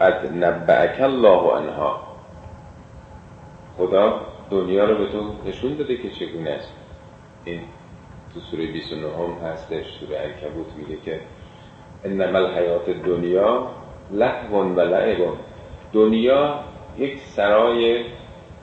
[0.00, 2.02] قد نبعک الله انها
[3.76, 6.72] خدا دنیا رو به تو نشون داده که چگونه است.
[7.44, 7.60] این
[8.34, 11.20] تو سوره 29 هم هستش سوره عنکبوت میگه که
[12.04, 13.70] انما الحیات دنیا
[14.10, 15.28] لحو و لعب.
[15.92, 16.54] دنیا
[16.98, 18.04] یک سرای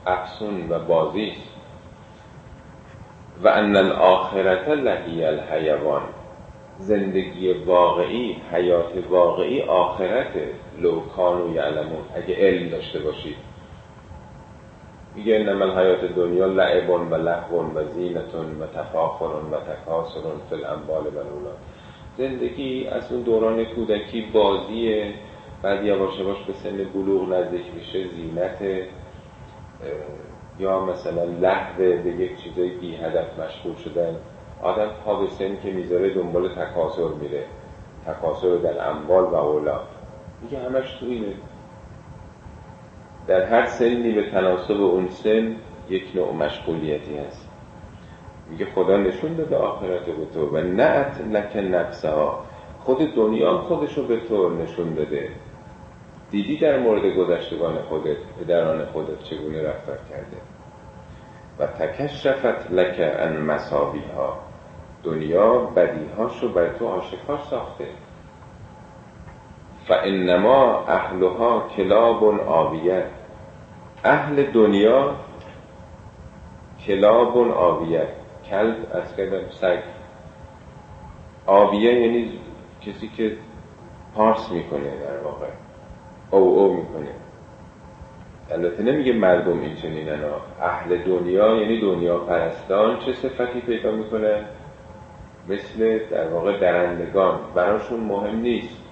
[0.06, 1.54] افسون و بازی است.
[3.44, 6.02] و ان الاخرت لهی الحیوان.
[6.78, 10.34] زندگی واقعی حیات واقعی آخرت
[10.80, 12.06] لو کانو یعلمون.
[12.16, 13.36] اگه علم داشته باشید.
[15.16, 21.04] میگه انما الحیات دنیا لعبون و لهون و زینتون و تفاخرون و تکاسرون فی الانبال
[21.08, 21.20] و
[22.18, 25.14] زندگی از اون دوران کودکی بازیه.
[25.64, 28.88] بعد یواش یواش به سن بلوغ نزدیک میشه زینت
[30.60, 34.16] یا مثلا لحظه به یک چیزای بی هدف مشغول شدن.
[34.62, 37.44] آدم پا به سن که می‌ذاره دنبال تکاسر میره.
[38.06, 39.88] تکاسر در اموال و اولاد
[40.42, 41.34] میگه همش تو اینه.
[43.28, 45.56] در هر سنی به تناسب اون سن
[45.90, 47.50] یک نوع مشغولیتی هست.
[48.50, 52.46] میگه خدا نشون داده آخرت به تو و نعت لک نفسها.
[52.80, 55.30] خود دنیا خودش رو به تو نشون داده.
[56.34, 60.38] دیدی در مورد گذشتگان خودت پدران خودت چگونه رفتار کرده؟
[61.60, 64.40] و تکشفت لک ان مساوی ها
[65.04, 67.88] دنیا بدیهاش رو بر تو آشکار ساخته.
[69.90, 73.10] انما اهلها کلاب آویت.
[74.04, 75.16] اهل دنیا
[76.88, 78.10] کلاب آویت.
[78.50, 79.80] کلب از کردم سگ.
[81.46, 82.40] آویه یعنی
[82.82, 83.38] کسی که
[84.16, 85.48] پارس می‌کنه در واقع.
[86.32, 87.12] او او می‌کنه.
[88.52, 90.24] البته نمیگه مردم این چنینن
[90.62, 94.46] اهل دنیا یعنی دنیا پرستان چه صفتی پیدا می‌کنه؟
[95.48, 97.40] مثل در واقع درندگان.
[97.56, 98.84] براشون مهم نیست.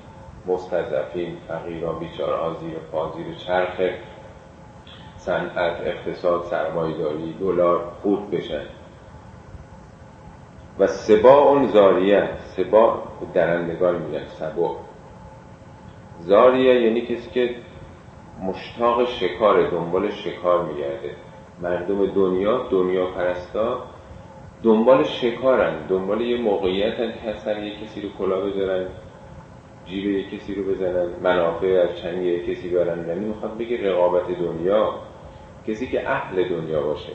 [0.48, 3.92] مستضعفین فقیران بیچارها زیر پا زیر چرخ.
[5.18, 8.66] صنعت اقتصاد سرمایه‌داری دلار خود بشن.
[10.80, 14.76] و سبا اون زاریه سبا درندگان میگن سبا
[16.22, 17.56] زاریه یعنی کسی که
[18.44, 21.16] مشتاق شکار دنبال شکار میگرده.
[21.62, 23.84] مردم دنیا دنیا پرستا
[24.64, 28.86] دنبال شکارن دنبال یه موقعیتن که سر یه کسی رو کلا بذارن
[29.86, 34.28] جیب یه کسی رو بزنن منافع از چنگ یه کسی برن یعنی می‌خواد بگه رقابت
[34.40, 34.94] دنیا
[35.68, 37.14] کسی که اهل دنیا باشه.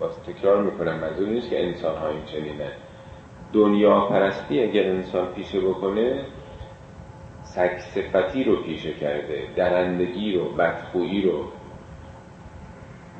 [0.00, 2.72] باز تکرار می‌کنم منظور نیست که انسان ها این چنینه
[3.52, 6.24] دنیا پرستی اگر انسان پیشه بکنه
[7.54, 11.44] سگ صفتی رو پیشه کرده درندگی رو بدخویی رو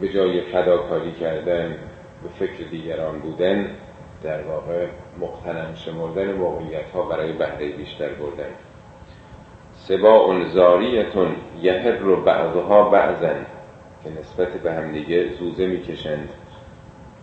[0.00, 1.76] به جای فداکاری کردن
[2.22, 3.70] به فکر دیگران بودن
[4.22, 4.86] در واقع
[5.20, 8.50] مقتنم شمردن موقعیت ها برای بهره بیشتر بردن.
[9.72, 13.46] سبا زاریتون یهر رو بعضها بعضن
[14.04, 16.28] که نسبت به همدیگه زوزه می‌کشند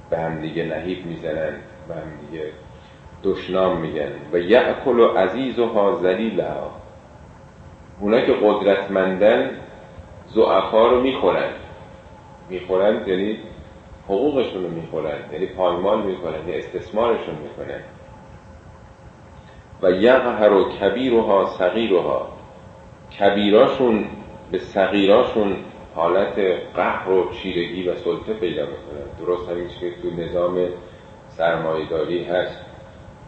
[0.10, 1.54] به همدیگه نهیب می‌زنن
[1.88, 2.52] به همدیگه
[3.24, 4.12] دشنام میگن.
[4.34, 6.00] و یعکل و عزیز و ها
[8.00, 9.52] اونا که قدرتمندن
[10.28, 11.52] زعفا رو می‌خورن.
[12.50, 13.38] می‌خورن یعنی
[14.06, 17.80] حقوقشون رو می‌خورن یعنی پایمال می‌کنن یعنی استثمارشون می‌کنن.
[19.82, 22.28] و یقهر و کبیرها صغیرها.
[23.20, 24.06] کبیراشون
[24.52, 25.56] به صغیراشون
[25.96, 26.40] حالت
[26.76, 29.26] قهر و چیرگی و سلطه پیدا می‌کنن.
[29.26, 30.68] درست همین که تو نظام
[31.28, 32.66] سرمایهداری هست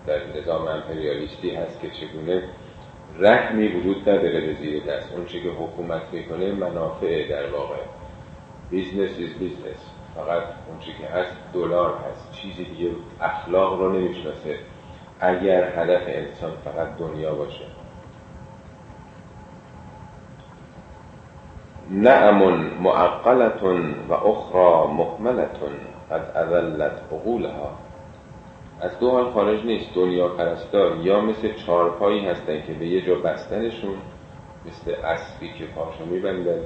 [0.08, 2.44] در نظام امپریالیستی هست که چگونه
[3.22, 5.14] رحمی وجود نداره به زیر دست.
[5.14, 7.76] اون که حکومت می‌کنه منافع در واقع.
[8.70, 12.32] business is business فقط اون که هست دلار هست.
[12.32, 14.60] چیزی دیگه اخلاق رو نمی‌شناسه.
[15.20, 17.66] اگر هدف انسان فقط دنیا باشه.
[21.90, 25.72] نعم معقلة و اخرى مهملة
[26.12, 27.72] قد اضلت عقولها.
[28.82, 33.15] از دو حال خارج نیست دنیا پرستا یا مثل چارپایی هستن که به یه جا
[33.15, 33.96] بستنشون
[34.65, 36.62] مثل اسبی که پاشو میبندن.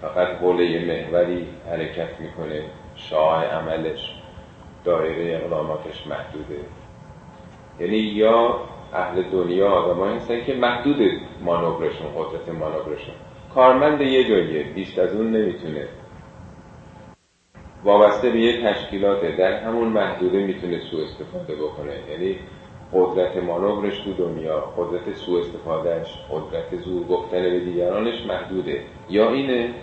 [0.00, 2.62] فقط حول یه محوری حرکت می‌کنه
[2.94, 4.14] شاه عملش
[4.84, 6.60] دایره اقداماتش محدوده.
[7.80, 8.60] یعنی یا
[8.92, 10.96] اهل دنیا آدم هستن که محدود
[11.40, 13.14] مانورشون قدرت مانورشون.
[13.54, 15.88] کارمند یه جاییه بیشت از اون نمی‌تونه
[17.84, 21.92] وابسته به یه تشکیلاته در همون محدوده می‌تونه سوء استفاده بکنه.
[22.10, 22.38] یعنی
[22.92, 28.82] قدرت مانورش تو دنیا قدرت سوء استفادهش قدرت زور گفتن به دیگرانش محدوده.
[29.10, 29.74] یا اینه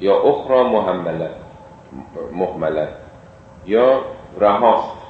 [0.00, 1.30] یا اخرى محمله
[2.32, 2.88] محمله.
[3.66, 4.02] یا
[4.40, 5.02] رهاست.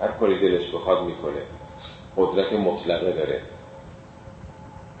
[0.00, 1.42] هر کاری دلش بخواد می‌کنه.
[2.16, 3.40] قدرت مطلقه داره.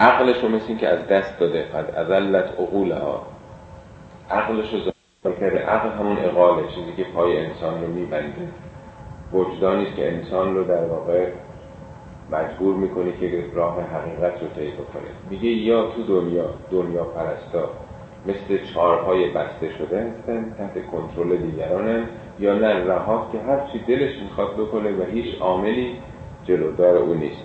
[0.00, 3.26] عقلش رو مثل که از دست داده قد ازلت عقولها.
[4.30, 4.80] عقلش رو
[5.24, 8.48] کرده عقل همون اقاله چیزی که پای انسان رو میبنده.
[9.32, 11.26] وجدانی که انسان رو در واقع
[12.30, 15.10] مجبور می‌کنه که راه حقیقت رو طی بکنه.
[15.30, 17.70] میگه یا تو دنیا دنیا پرستا
[18.26, 22.04] مثل چارهای بسته شده هستن تحت کنترل دیگرانن
[22.38, 25.96] یا نه رها که هر چی دلش می‌خواد بکنه و هیچ عاملی
[26.44, 27.42] جلودار او نیست.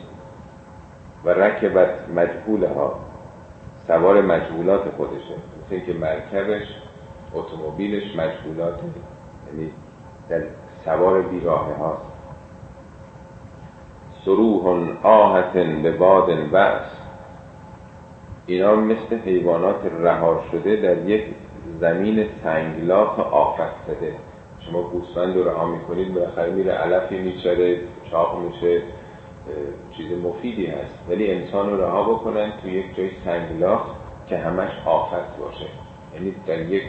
[1.25, 2.99] و رکبت مجهوله ها
[3.87, 5.35] سوار مجهولات خودشه.
[5.65, 6.67] مثل که مرکبش
[7.33, 8.79] اتومبیلش مجهولات
[9.47, 9.71] یعنی
[10.29, 10.43] در
[10.85, 12.11] سوار بیراه هاست.
[14.25, 17.01] سروح آهتن به بادن بس
[18.45, 21.23] اینا مثل حیوانات رها شده در یک
[21.79, 24.15] زمین سنگلاخ آفت زده.
[24.59, 27.79] شما گوسفند رو رها می‌کنید بالاخره میره علفی میچره
[28.11, 28.81] چاق میشه
[29.97, 31.05] چیز مفیدی هست.
[31.09, 33.81] ولی انسان رو رها بکنن تو یک جای سنگلاخ
[34.27, 35.65] که همش آفت باشه.
[36.13, 36.83] یعنی در یک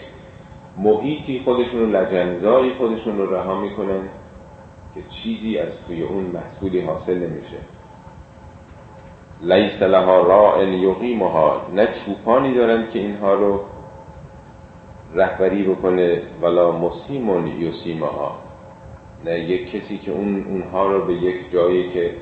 [0.79, 4.01] محیطی خودشون رو لجنزاری خودشون رو رها می‌کنن
[4.95, 7.57] که چیزی از توی اون محصولی حاصل نمیشه.
[9.43, 11.63] لیس لها راء یقیمها.
[11.75, 13.61] نه چوپانی دارن که اینها رو
[15.15, 18.39] رهبری بکنه ولا مسیمون یسیمها
[19.25, 22.15] نه یک کسی که اون اونها رو به یک جایی که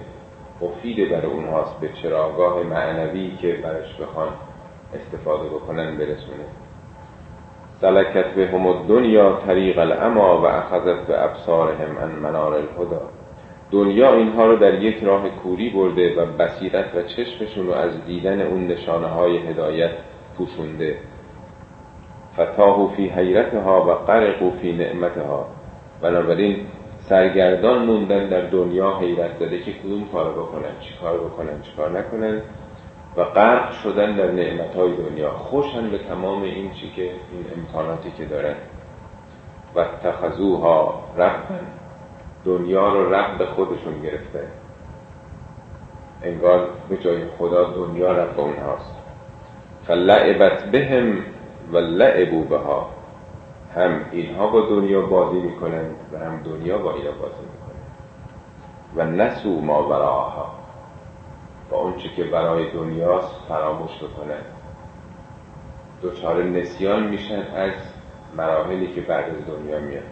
[0.60, 4.28] مفید برای اونهاست به چراگاه معنوی که برش بخوان
[4.94, 6.44] استفاده بکنن برسونه.
[7.84, 13.00] سلکت به هم دنیا طریق الاما و اخذت به ابصارهم ان منار الهدا
[13.70, 18.40] دنیا اینها رو در یک راه کوری برده و بصیرت و چشمشون رو از دیدن
[18.40, 19.90] اون نشانه های هدایت
[20.38, 20.96] پوشونده.
[22.34, 25.46] فتاهو فی حیرتها و قرقو فی نعمتها.
[26.02, 26.56] بنابراین
[27.08, 31.98] سرگردان موندن در دنیا حیرت داده که کدوم کار بکنن چی کار بکنن چی کار
[31.98, 32.42] نکنن.
[33.16, 35.30] و غرق شدن در نعمتهای دنیا.
[35.30, 38.54] خوشن به تمام این چی که این امکاناتی که دارن
[39.74, 41.66] و تخذوها رفتن
[42.44, 44.46] دنیا رو رب خودشون گرفته.
[46.22, 48.94] انگار به جای خدا دنیا رب اونهاست.
[49.86, 51.18] فلعبت بهم
[51.72, 52.90] و لعبو بها.
[53.74, 57.74] هم اینها با دنیا بازی می‌کنن و هم دنیا با اینا بازی می‌کنن
[58.96, 60.63] و نسو ما براها
[61.76, 64.42] اونچه که برای دنیاست فراموش بکنن
[66.02, 67.72] دوچار نسیان میشن از
[68.36, 70.02] مراحلی که بعد از دنیا میاد.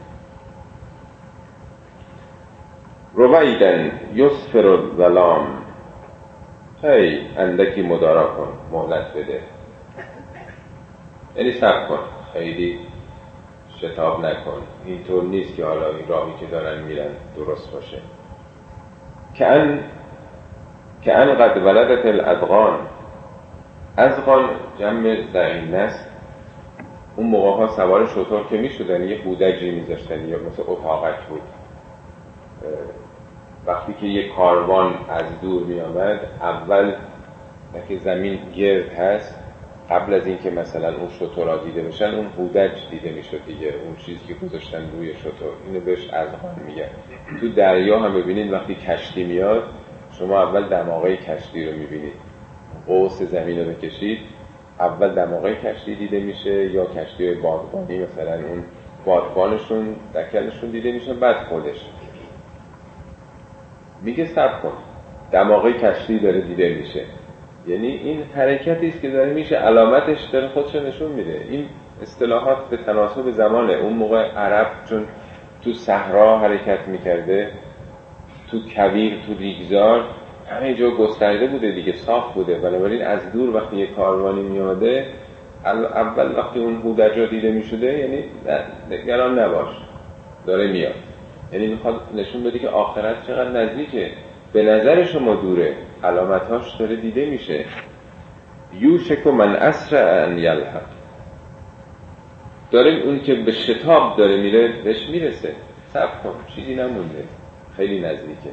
[3.15, 5.47] رویدن یسفر الظلام.
[6.83, 9.41] هی اندکی مدارا کن مهلت بده.
[11.37, 11.99] یعنی سب کن
[12.33, 12.79] خیلی
[13.77, 14.63] شتاب نکن.
[14.85, 17.99] اینطور نیست که حالا این راهی که دارن میرن درست باشه.
[19.35, 19.85] که ان
[21.05, 22.79] که ان قد ولدت الادغان.
[23.97, 26.09] ازغان جمع زعین است.
[27.17, 31.43] اون موقع ها سوار شطور که می‌شدن یه بودجی میذاشتن یا مثل اتاقک بود.
[33.67, 36.95] وقتی که یه کاروان از دور می آمد اول
[37.89, 39.39] که زمین گرد هست.
[39.91, 43.75] قبل از اینکه مثلا اون شطورا دیده بشن اون هودج دیده می‌شد دیگه.
[43.85, 45.53] اون چیزی که گذاشتن روی شطور.
[45.67, 46.89] اینو بهش ازغان میگن.
[47.41, 49.63] تو دریا هم ببینید وقتی کشتی میاد
[50.19, 52.15] شما اول دماغه کشتی رو می‌بینید.
[52.87, 54.19] قوس زمین رو بکشید
[54.81, 58.65] اول دماغه کشتی دیده میشه یا کشتی بادبانی مثلا اون
[59.05, 61.87] بادبانشون دکلشون دیده میشه بعد خودش.
[64.03, 64.73] میگه سب کن.
[65.33, 67.05] دماغه کشتی داره دیده میشه.
[67.67, 71.47] یعنی این حرکتی است که داره میشه علامتش داره خودش نشون میده.
[71.51, 71.67] این
[72.03, 73.73] اصطلاحات به تناسب زمانه.
[73.73, 75.07] اون موقع عرب چون
[75.65, 77.51] تو صحرا حرکت می‌کرده
[78.53, 80.05] تو کویر تو ریگزار
[80.51, 82.59] همه جا گسترده بوده دیگه صاف بوده.
[82.59, 85.07] بنابراین از دور وقتی یه کاروانی میاده
[85.65, 88.25] اول وقتی اون هودجا دیده می‌شده یعنی
[88.91, 89.69] نگران نباش
[90.47, 90.95] داره میاد.
[91.53, 94.11] یعنی می‌خواد نشون بده که آخرت چقدر نزدیکه.
[94.53, 97.65] به نظر شما دوره علامتهاش داره دیده میشه.
[98.81, 100.83] یوشک و من اسر ان یلحق.
[102.71, 105.55] داره اون که به شتاب داره میره بهش می‌رسه.
[105.87, 107.25] سب کن چیزی نمونده.
[107.77, 108.51] خیلی نزدیکه.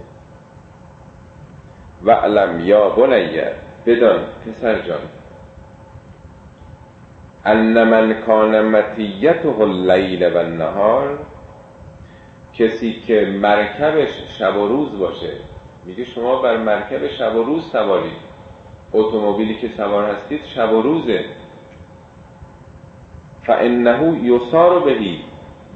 [2.04, 3.54] و علم یا بنیه
[3.86, 5.02] بدان پسر جان.
[7.46, 11.20] ان من کان متیته اللیل و النهار
[12.54, 15.34] کسی که مرکبش شب و روز باشه.
[15.86, 18.30] میگه شما بر مرکب شب و روز سوارید
[18.94, 21.26] اتومبیلی که سوار هستید شب و روزه.
[23.42, 25.24] فانه یسار بهی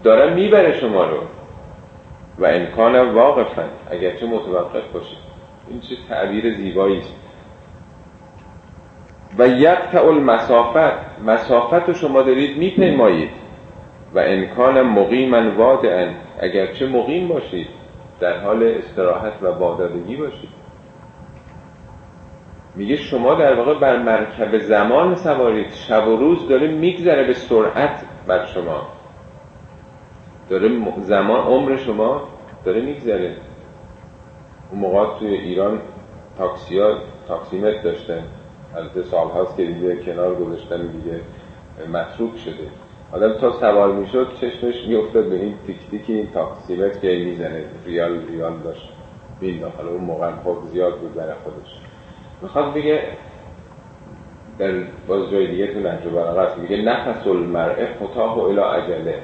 [0.04, 1.18] داره می‌بره شما رو.
[2.40, 5.18] و امکان واقفا اگرچه متوقف باشید
[5.70, 7.16] این چه تعبیر زیبایی است.
[9.38, 11.20] و یقطع المسافت.
[11.26, 13.30] مسافت رو شما دارید میپیمایید.
[14.14, 16.14] و امکان مقیما وادعا.
[16.40, 17.68] اگرچه مقیم باشید
[18.20, 20.50] در حال استراحت و بادادگی باشید.
[22.76, 25.72] میگه شما در واقع بر مرکب زمان سوارید.
[25.72, 28.88] شب و روز داره میگذره به سرعت بر شما.
[30.50, 30.70] داره
[31.02, 32.22] زمان عمر شما
[32.66, 33.36] داره میگذره.
[34.72, 35.82] اون موقع توی ایران
[36.38, 38.24] تاکسی ها تاکسیمت داشتن.
[38.76, 41.22] البته سال هاست که دیگه کنار گذاشتن دیگه
[41.94, 42.68] متروک شده.
[43.12, 47.64] آدم تا سوار می‌شد چشمش میافتاد به این تیک تیک این تاکسیمت که می‌زنه.
[47.86, 48.90] ریال ریال داشت.
[49.42, 51.80] مینداخت حالا اون موقع خب زیاد بود برای خودش.
[52.42, 53.04] می‌خواد بگه
[54.58, 54.72] در
[55.08, 59.20] باز جای دیگه تو نهج البلاغه میگه نفس المرء فتاه و الی عجله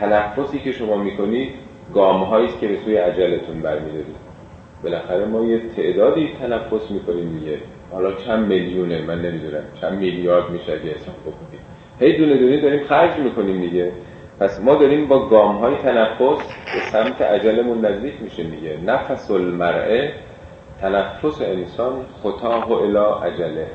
[0.00, 1.54] تنفسی که شما می‌کنید
[1.94, 4.16] گام است که به سوی عجلتون برمیدارید.
[4.82, 7.58] بالاخره ما یه تعدادی تنفس می‌کنیم دیگه.
[7.92, 11.60] حالا چند میلیونه من نمی‌دونم چند میلیارد میشه اگه حساب بکنید
[12.00, 13.92] هی دونه دونه داریم خرج می‌کنیم دیگه.
[14.40, 18.78] پس ما داریم با گام های تنفس به سمت عجلمون نزدیک میشه دیگه.
[18.86, 20.12] نفس المرعه
[20.80, 23.66] تنفس انسان خطاه و الا عجله.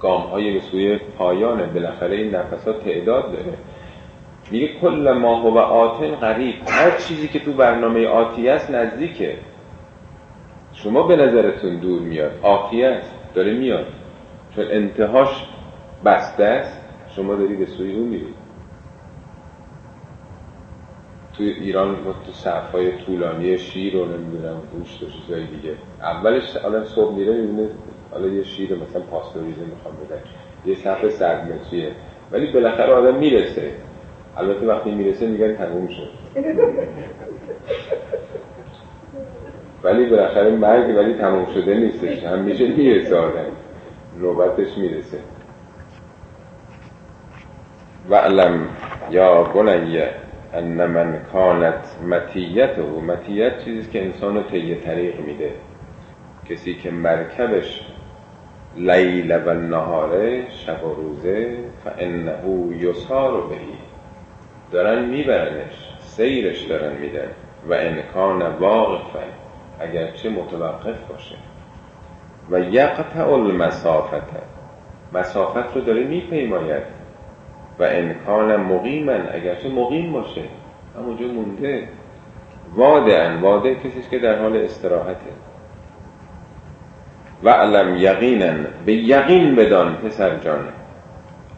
[0.00, 1.66] گام های به سوی پایانه.
[1.66, 3.54] بالاخره این نفسات تعداد داره.
[4.50, 9.36] میگه کل ما هو آتن قریب هر چیزی که تو برنامه آتی است نزدیکه.
[10.72, 12.32] شما به نظرتون دور میاد.
[12.42, 13.86] آتی است داره میاد.
[14.56, 15.46] چون انتهاش
[16.04, 16.80] بسته است.
[17.16, 18.34] شما داری به سوی اون میرید
[21.36, 25.74] توی ایران تو صفهای طولانی شیر رو نمی‌دونم گوشت و چیزای دیگه.
[26.00, 27.68] اولش الان صبح میره می‌بینه
[28.10, 30.20] حالا یه شیر مثلا پاستوریزه می‌خوام بدن
[30.66, 31.48] یه صفحه صد
[32.32, 33.72] ولی بالاخره آدم می‌رسه.
[34.36, 36.08] البته وقتی می‌رسه میگن تموم شد.
[39.82, 42.24] ولی بالاخره مرگ ولی تموم شده نیستش.
[42.24, 43.46] همیشه می‌رسه آدم.
[44.20, 45.18] نوبتش می‌رسه.
[48.10, 48.68] وعلم
[49.10, 50.02] یا بنی
[50.54, 55.50] ان من کانت متیت و متیت چیزی که انسان رو طی طریق میده.
[56.48, 57.86] کسی که مرکبش
[58.76, 62.34] لیل و نهاره شب و روزه فانه
[62.80, 63.83] یسار بهی.
[64.74, 67.28] دارن میبرنش سیرش دارن میدن
[67.68, 69.24] و انکان واقفا
[69.80, 71.34] اگرچه متوقف باشه.
[72.50, 74.22] و یقطع المسافت
[75.12, 76.82] مسافت رو داره میپیماید
[77.78, 80.42] و امکان مقیمن اگرچه مقیم باشه.
[80.98, 81.88] همونجا مونده.
[82.74, 85.30] وادعن واده کسی که در حال استراحته.
[87.42, 90.68] و علم یقینا به یقین بدان پسر جان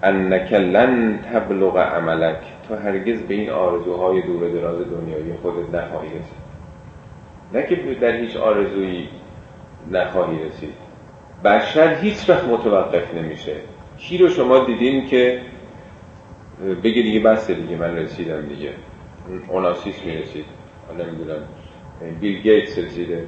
[0.03, 2.56] انک لن تبلغ عملک.
[2.69, 6.47] تو هرگز به این آرزوهای دور دراز دنیایی خودت نخواهی رسید.
[7.53, 9.09] نه که در هیچ آرزویی
[9.91, 10.75] نخواهی رسید.
[11.45, 13.55] بشر هیچ وقت متوقف نمیشه.
[13.99, 15.41] کی رو شما دیدین که
[16.85, 18.71] بگه دیگه بسته دیگه من رسیدم دیگه.
[19.49, 20.45] اوناسیس می‌رسید.
[20.99, 21.43] نمی‌دونم.
[22.21, 23.25] بیل گیتس رسیده.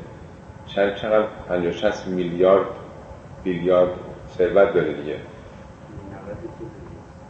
[0.67, 2.67] چقدر 50 60 میلیارد
[3.45, 3.91] بیلیارد
[4.29, 5.17] ثروت داره دیگه.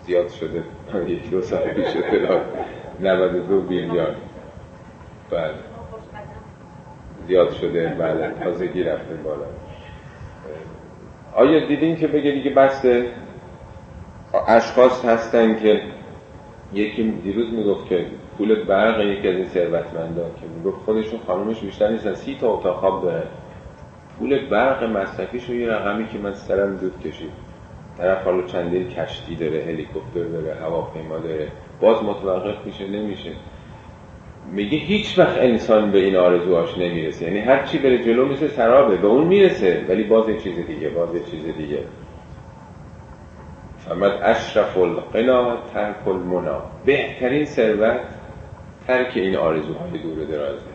[0.09, 0.63] زیاد شده.
[1.07, 2.41] یک دو سال پیش شده
[3.01, 4.17] 92 بیلیارد
[5.31, 5.55] بله.
[7.27, 7.97] زیاد شده.
[7.99, 8.35] بله.
[8.45, 9.47] تازگی رفته بالا.
[11.35, 13.07] آیا دیدین که بگه دیگه بسته
[14.49, 15.81] اشخاص هستن که
[16.73, 18.07] یکی دیروز می‌گفت که
[18.39, 22.15] پول برق یکی از این ثروتمندا که می‌گفت خودشون خانومش بیشتر نیستن.
[22.15, 23.27] سی تا اتاق خواب داره
[24.19, 27.48] پول برق مصرفیش یه رقمی که من سرم دود کشید.
[27.99, 31.49] طرف حالا چندین کشتی داره هلیکوپتر داره هواپیما داره.
[31.81, 33.31] باز متوقف میشه نمیشه.
[34.53, 37.25] میگه هیچ وقت انسان به این آرزوهاش نمی‌رسه.
[37.25, 39.85] یعنی هر چی بره جلو مثل سرابه به اون می‌رسه.
[39.89, 41.79] ولی باز یه چیز دیگه باز یه چیز دیگه.
[43.79, 46.63] فمد اشرف القنا ترک المنا.
[46.85, 48.01] بهترین ثروت
[48.87, 50.67] ترک این آرزوهای دور درازه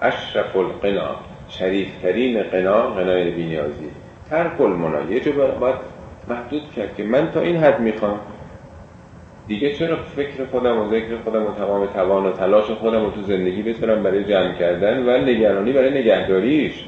[0.00, 1.16] اشرف القنا
[1.48, 3.90] شریفترین قنا قنای بینیازی
[4.30, 5.02] ترک المنا.
[5.10, 5.91] یه جو باید
[6.28, 8.20] محدود کرد که من تا این حد می‌خوام.
[9.48, 13.22] دیگه چرا فکر خودم و ذکر خودم و تمام توان و تلاش خودم و تو
[13.22, 16.84] زندگی بتونم برای جمع کردن و نگرانی برای نگهداریش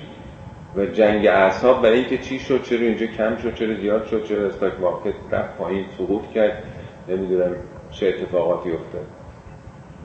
[0.77, 4.47] و جنگ اعصاب برای اینکه چی شد چرا اینجا کم شد چرا زیاد شد چرا
[4.47, 6.63] استاک مارکت رفت پایین سقوط کرد
[7.09, 7.57] نمی‌دونم
[7.91, 9.07] چه اتفاقاتی افتاد.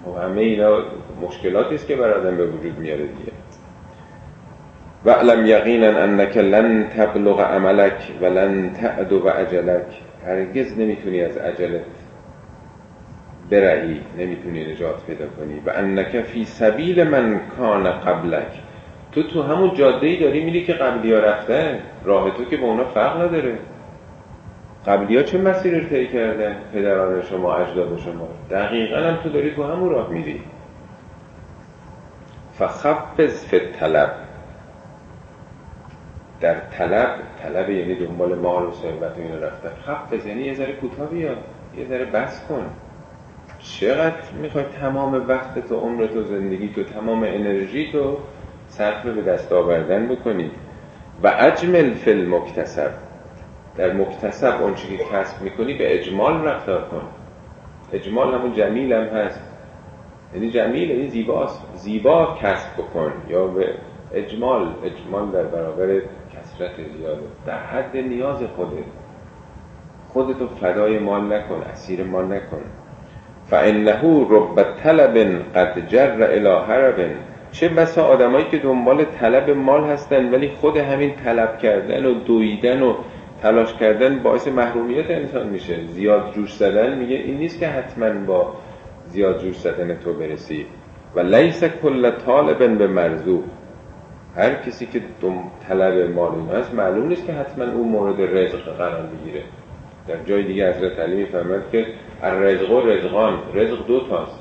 [0.08, 0.84] و خب همه اینا
[1.22, 3.32] مشکلاتی است که بر آدم به وجود میاره دیگه.
[5.06, 8.72] و علم یقینا انک لن تبلغ عملک و لن
[9.26, 11.86] و عجلک هرگز نمی‌تونی از عجلت
[13.50, 15.62] برهی نمی‌تونی نجات پیدا کنی.
[15.66, 18.62] و انک فی سبیل من کان قبلک.
[19.12, 22.68] تو تو همون جاده ای داری میری که قبلی ها رفتن راه تو که با
[22.68, 23.58] اونا فرق نداره.
[24.88, 28.28] قبلی ها چه مسیر رو طی کردن پدران شما اجداد شما.
[28.52, 30.42] دقیقا هم تو داری تو همون راه میری.
[32.54, 34.12] فخفز فی طلب
[36.42, 39.70] در طلب طلب یعنی دنبال مال و ثروت و اینو رفتن.
[39.86, 41.30] خفز یعنی یه ذره کوتاه بیا
[41.78, 42.66] یه ذره بس کن.
[43.60, 48.18] چقدر می‌خوای تمام وقت تو عمر تو زندگی تو تمام انرژی تو
[48.68, 50.52] صرف به دست آوردن بکنی؟
[51.24, 52.92] و اجمل فل مکتسب
[53.78, 57.02] در مکتسب اون که کسب می‌کنی به اجمال رفتار کن.
[57.94, 59.42] اجمال همون جمیل هم هست.
[60.34, 61.62] یعنی جمیل یعنی زیباست.
[61.76, 63.74] زیبا کسب بکن یا به
[64.14, 66.02] اجمال اجمال در برابر
[66.60, 67.22] کسرت زیاده.
[67.46, 68.86] در حد نیاز خودت.
[70.08, 72.62] خودتو فدای مال نکن اسیر مال نکن.
[73.46, 75.18] فانه رب طلب
[75.56, 77.12] قد جر الى هرب
[77.52, 82.82] چه بسا آدمایی که دنبال طلب مال هستن ولی خود همین طلب کردن و دویدن
[82.82, 82.94] و
[83.42, 85.86] تلاش کردن باعث محرومیت انسان میشه.
[85.86, 88.54] زیاد جوش زدن میگه این نیست که حتما با
[89.08, 90.66] زیاد جوش زدن تو برسی.
[91.16, 93.44] و لیس کل طالب به مرزو
[94.36, 99.02] هر کسی که دم طلب مال هست معلوم نیست که حتما اون مورد رزق قرار
[99.02, 99.44] بگیره.
[100.08, 101.86] در جای دیگه حضرت علی میفرماد که
[102.24, 104.40] الرزق و رزقان رزق دو تاست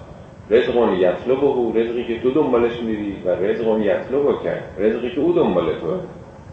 [0.50, 4.64] رزقون یطلب او رزقی که تو دنبالش میری و رزقون یطلب کرد.
[4.78, 6.00] رزقی که او دنبال تو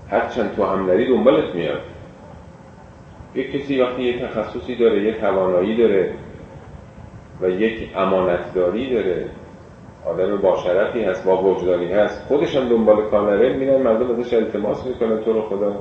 [0.10, 1.82] هرچند تو هم نری دنبالت میاد.
[3.36, 6.14] یک کسی وقتی یک تخصصی داره یک توانایی داره
[7.42, 9.26] و یک امانتداری داره
[10.06, 12.26] آدم با شرفی هست با وجدانی هست.
[12.28, 15.76] خودش هم دنبال کار نره میرن مردم ازش التماس می‌کنن تو رو خدا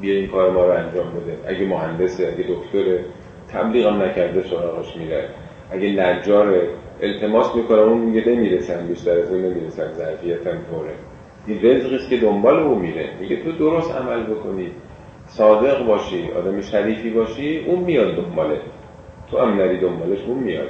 [0.00, 1.38] بیا این کار ما رو انجام بده.
[1.46, 3.04] اگه مهندسه اگه دکتره
[3.52, 5.28] تبلیغ هم نکرده سراغش میره.
[5.70, 6.68] اگه نجاره
[7.00, 10.94] التماس می‌کنه اون میگه نمی‌رسن بیشتر از اون نمی‌رسن ظرفیتم پره.
[11.46, 13.10] این رزقی که دنبال او میره.
[13.20, 14.70] میگه تو درست عمل بکنی.
[15.26, 18.60] صادق باشی آدم شریفی باشی اون میاد دنباله.
[19.30, 20.68] تو هم نری دنبالش اون میاد.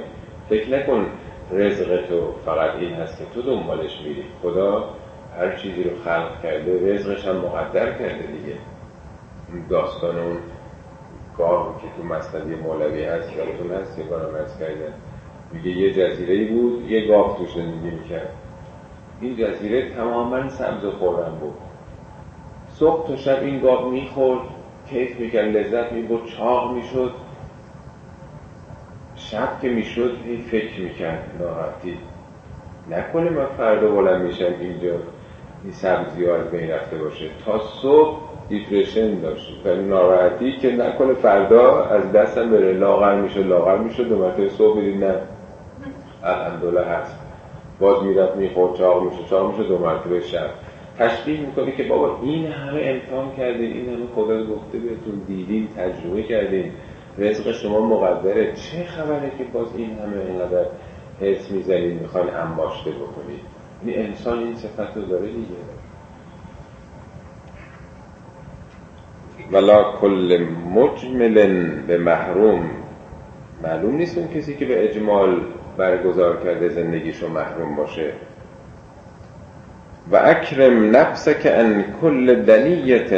[0.49, 1.05] فکر نکن
[1.51, 4.23] رزق تو فقط این هست که تو دنبالش میری.
[4.41, 4.89] خدا
[5.37, 8.57] هر چیزی رو خلق کرده رزقش هم مقدر کرده دیگه.
[9.69, 10.37] داستان اون
[11.37, 14.93] گاه که تو مصنبی مولوی هست یادتون هست؟ یه بارم ارز کردن
[15.53, 18.33] میگه یه جزیره بود یه گاف تو زندگی می‌کرد.
[19.21, 21.53] این جزیره تماما سبز خورم بود.
[22.69, 24.41] صبح تا شب این گاو می‌خورد
[24.89, 27.11] کیف می‌کرد لذت می‌برد چاق می‌شد.
[29.31, 31.97] شب که می‌شد هی فکر می‌کرد ناراحتی
[32.91, 34.91] نکنه من فردا بلند میشم اینجا
[35.63, 37.25] این سبزی ها از بین رفته باشه.
[37.45, 38.17] تا صبح
[38.49, 39.61] دیپرشن داشت.
[39.65, 42.73] و ناراحتی که نکنه فردا از دستم بره.
[42.73, 45.15] لاغر میشه لاغر میشه دو مرتبه صبح می‌دید نه.
[46.23, 47.19] الحمدلله هست.
[47.79, 50.49] باز می‌رفت می‌خورد چاق میشه چاق میشه دو مرتبه شب.
[50.99, 56.23] تشبیه می‌کنه که بابا این همه امتحان کردین این همه خدا گفته بهتون دیدین تجربه
[56.23, 56.71] کردین.
[57.17, 58.53] رزق شما مقدره.
[58.53, 60.65] چه خبره که باز این همه اینقدر
[61.21, 63.39] حس می‌زنید می‌خواین انباشته بکنید.
[63.85, 65.55] این انسان این صفت رو داره دیگه.
[69.51, 70.45] ولا کل
[70.75, 72.69] مجمل به محروم.
[73.63, 75.41] معلوم نیست اون کسی که به اجمال
[75.77, 78.13] برگزار کرده زندگیشو محروم باشه.
[80.11, 83.13] و اکرم نفسک ان کل دنیت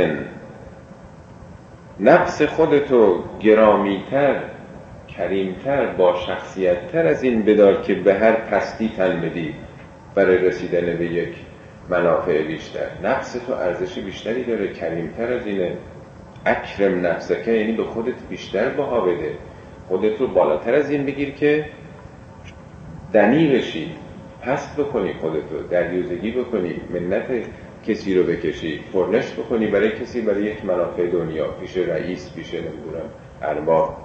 [1.99, 4.41] نفس خودتو گرامیتر
[5.07, 9.55] کریمتر با شخصیتتر از این بدار که به هر پستی تن بدی
[10.15, 11.35] برای رسیدن به یک
[11.89, 12.87] منافع بیشتر.
[13.03, 15.71] نفس تو ارزش بیشتری داره کریمتر از اینه.
[16.45, 19.31] اکرم نفسکه یعنی به خودت بیشتر بها بده.
[19.87, 21.65] خودت رو بالاتر از این بگیر که
[23.13, 23.91] دنی بشی.
[24.41, 26.81] پست بکنی خودتو دریوزگی بکنی.
[26.93, 27.25] منت
[27.89, 33.09] کسی رو بکشی فرنش بکنی برای کسی برای یک منافع دنیا پیش رئیس پیش نمی‌دونم
[33.41, 33.97] ارباب.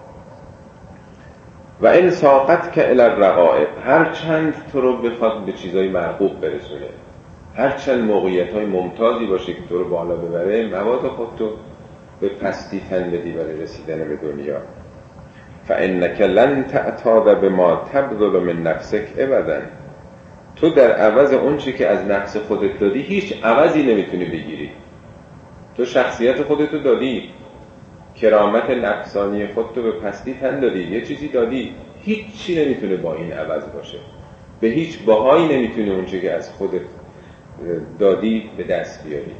[1.80, 6.86] و این ساقت که الرقائب هر چند تو رو بخواد به چیزای مرغوب برسونه.
[7.56, 11.50] هر چند موقعیت های ممتازی باشه که تو رو بالا ببره مواد خودتو
[12.20, 14.56] به پستی تن بدی برای رسیدن به دنیا.
[15.68, 19.60] فانک لن تعتاد به ما تبذل من نفسک ابدا
[20.56, 24.70] تو در عوض اون چی که از نفس خودت دادی هیچ عوضی نمی‌تونی بگیری.
[25.76, 27.30] تو شخصیت خودتو دادی.
[28.14, 30.82] کرامت نفسانی خودتو به پستی تن دادی.
[30.82, 31.74] یه چیزی دادی.
[32.02, 33.98] هیچی نمی‌تونه با این عوض باشه.
[34.60, 36.82] به هیچ باهایی نمی‌تونه اون چی که از خودت
[37.98, 39.34] دادی به دست بیاری.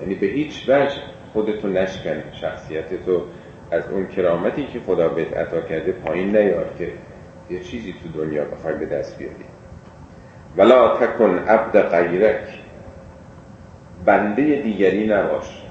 [0.00, 0.96] یعنی به هیچ وجه
[1.32, 2.22] خودتو نشکن.
[2.32, 3.22] شخصیتتو
[3.70, 6.92] از اون کرامتی که خدا بهت عطا کرده پایین نیار که
[7.50, 9.44] یه چیزی تو دنیا بخوای به دست بیاری.
[10.58, 12.60] ولا تکن عبد غیرک.
[14.04, 15.62] بنده دیگری نباش.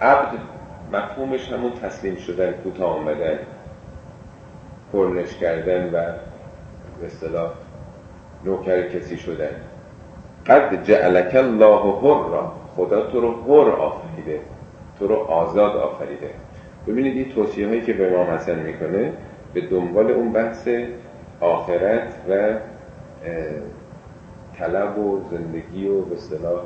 [0.00, 0.38] عبد
[0.92, 3.38] مفهومش همون تسلیم شدن کوتاه آمدن
[4.92, 5.90] پرنش کردن و
[7.00, 7.50] به اصطلاح
[8.44, 9.50] نوکر کسی شدن.
[10.46, 14.40] قد جعلک الله حر خدا تو رو حر آفریده
[14.98, 16.30] تو رو آزاد آفریده.
[16.86, 19.12] ببینید این توصیه هایی که به امام حسن می‌کنه
[19.54, 20.68] به دنبال اون بحث
[21.40, 22.54] آخرت و
[24.58, 26.62] طلب و زندگی و به اصطلاح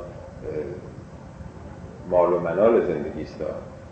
[2.09, 3.43] مال و منال زندگی است.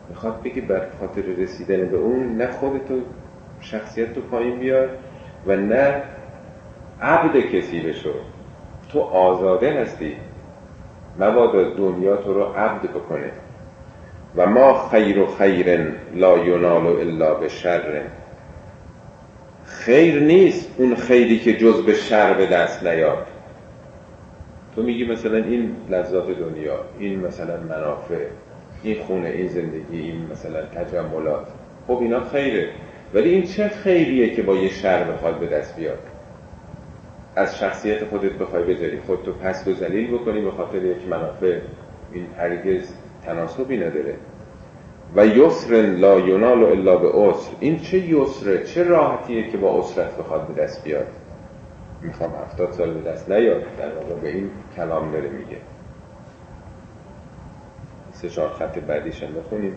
[0.09, 3.01] می‌خواد بگه بر خاطر رسیدن به اون نه خودتو
[3.61, 4.89] شخصیت تو پایین بیار
[5.47, 6.03] و نه
[7.01, 8.13] عبد کسی بشو.
[8.91, 10.15] تو آزاده هستی.
[11.19, 13.31] مبادا دنیا تو رو عبد بکنه.
[14.35, 18.01] و ما خیر و خیر لا ینال الا به شر
[19.87, 23.27] خیر نیست اون خیری که جز به شر به دست نیاد.
[24.75, 28.25] تو میگی مثلا این لذات دنیا این مثلا منافع
[28.83, 31.47] این خونه این زندگی این مثلا تجملات.
[31.87, 32.69] خب اینا خیره.
[33.13, 35.99] ولی این چه خیریه که با یه شر بخواد به دست بیاد؟
[37.35, 41.59] از شخصیت خودت بخوای بذاری خودتو پس و ذلیل بکنی به خاطر یک منافع.
[42.13, 42.93] این هرگز
[43.25, 44.15] تناسبی نداره.
[45.15, 47.51] و یسر لا ینال الا به عسر.
[47.59, 51.07] این چه یسره چه راحتیه که با اسرت بخواد به دست بیاد؟
[52.01, 53.61] می‌خوام هفتاد سال به دست نیاد.
[53.77, 55.57] در واقع به این کلام داره میگه.
[58.11, 59.75] سه چهار خط بعدیش هم بخونیم.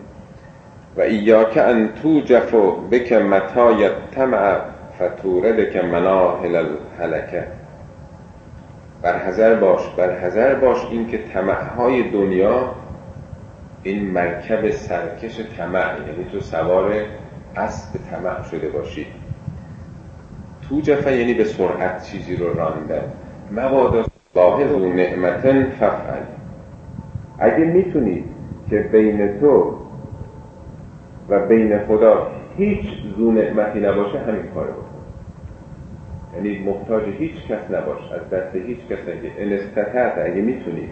[0.97, 2.55] و ایاک ان توجف
[2.91, 4.57] بک متای تمع
[4.95, 7.47] فتورد که مناهل الهلکه
[9.01, 9.81] بر حذر باش.
[9.97, 11.19] بر حذر باش این که
[11.77, 12.73] های دنیا
[13.83, 16.93] این مرکب سرکش طمع یعنی تو سوار
[17.55, 19.07] اسب طمع شده باشی.
[20.69, 23.03] تو جفه یعنی به سرعت چیزی رو راندن
[23.51, 24.05] مبادا
[24.35, 26.23] لاحظ و نعمتن ففعل
[27.39, 28.23] اگه می‌تونی
[28.69, 29.77] که بین تو
[31.29, 32.85] و بین خدا هیچ
[33.17, 34.85] زو نعمتی نباشه همین کار بکن.
[36.35, 39.31] یعنی محتاج هیچ کس نباش از دست هیچ کس نگه.
[39.37, 40.89] ان استطعت اگه می‌تونی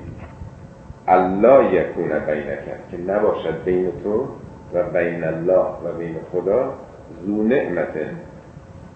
[1.11, 4.27] الله یکون کرد که نباشد بین تو
[4.73, 6.73] و بین الله و بین خدا
[7.25, 8.09] زو نعمته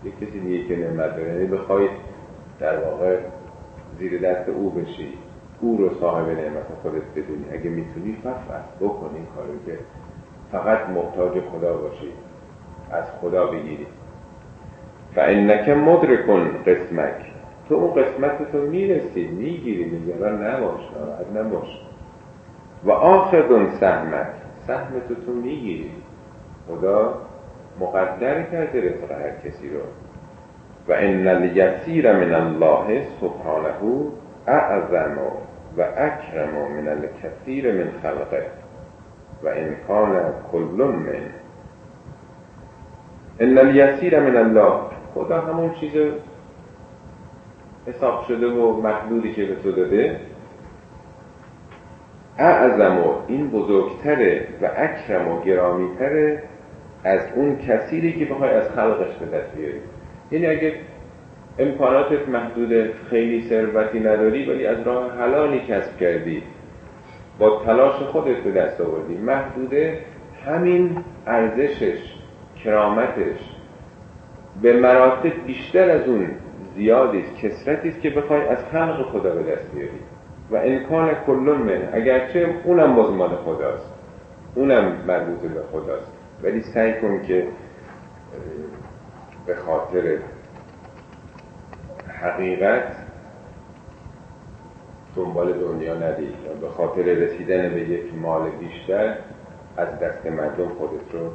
[0.03, 1.87] یک کسی دیگه که نعمت داره یعنی بخوای
[2.59, 3.17] در واقع
[3.99, 5.13] زیر دست او بشی
[5.61, 7.45] او رو صاحب نعمت خودت بدونی.
[7.51, 9.79] اگه می‌تونی فقط بکن این کارو که
[10.51, 12.11] فقط محتاج خدا باشی
[12.91, 13.87] از خدا بگیری.
[15.15, 17.33] فانک مدرکن قسمک.
[17.69, 21.92] تو اون قسمت تو می‌رسی می‌گیری نگران نباش ناراحت نباش.
[22.85, 24.27] و آخذ سهمک
[24.67, 25.91] سهم تو تو می‌گیری
[26.67, 27.13] خدا
[27.79, 29.79] مقدر کرده رزق هر کسی رو.
[30.87, 33.69] و ان الیسیر من الله سبحانه
[34.47, 35.17] اعظم
[35.77, 38.45] و اکرم من الکثیر من خلقه.
[39.43, 41.21] و ان کان کل من.
[43.39, 44.73] ان الیسیر من الله.
[45.13, 45.91] خدا همون چیز
[47.87, 50.19] حساب شده و محدودی که به تو داده.
[52.37, 56.43] اعظم و این بزرگتره و اکرم و گرامیتره
[57.03, 59.79] از اون کثیری که بخوای از خلقش به دست بیاری.
[60.31, 60.73] یعنی اگه
[61.59, 66.43] امکاناتت محدود خیلی ثروتی نداری ولی از راه حلالی کسب کردی
[67.39, 69.17] با تلاش خودت به دست آوردی.
[69.17, 69.99] محدوده
[70.45, 71.99] همین ارزشش
[72.63, 73.39] کرامتش.
[74.61, 76.29] به مراتب بیشتر از اون
[76.75, 79.99] زیادی است کسرتی است که بخوای از خلق خدا به دست بیاری.
[80.51, 83.93] و امکان کلون من اگرچه اونم باز مال خداست.
[84.55, 86.11] اونم مربوط به خداست.
[86.43, 87.47] ولی سعی کن که
[89.45, 90.17] به خاطر
[92.07, 92.95] حقیقت
[95.15, 99.17] دنبال دنیا ندید و به خاطر رسیدن به یک مال بیشتر
[99.77, 101.31] از دست مردم خودت رو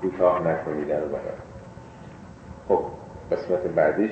[0.00, 1.00] کوتاه نکنی در
[2.68, 2.84] خب
[3.32, 4.10] قسمت بعدیش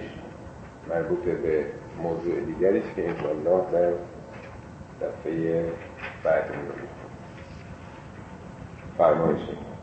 [0.89, 1.65] مربوط به
[2.03, 3.93] موضوع دیگری است که انشاءالله در
[5.07, 5.73] دفعه
[6.25, 6.89] بعد می‌بینیم
[8.99, 9.74] فرمایشید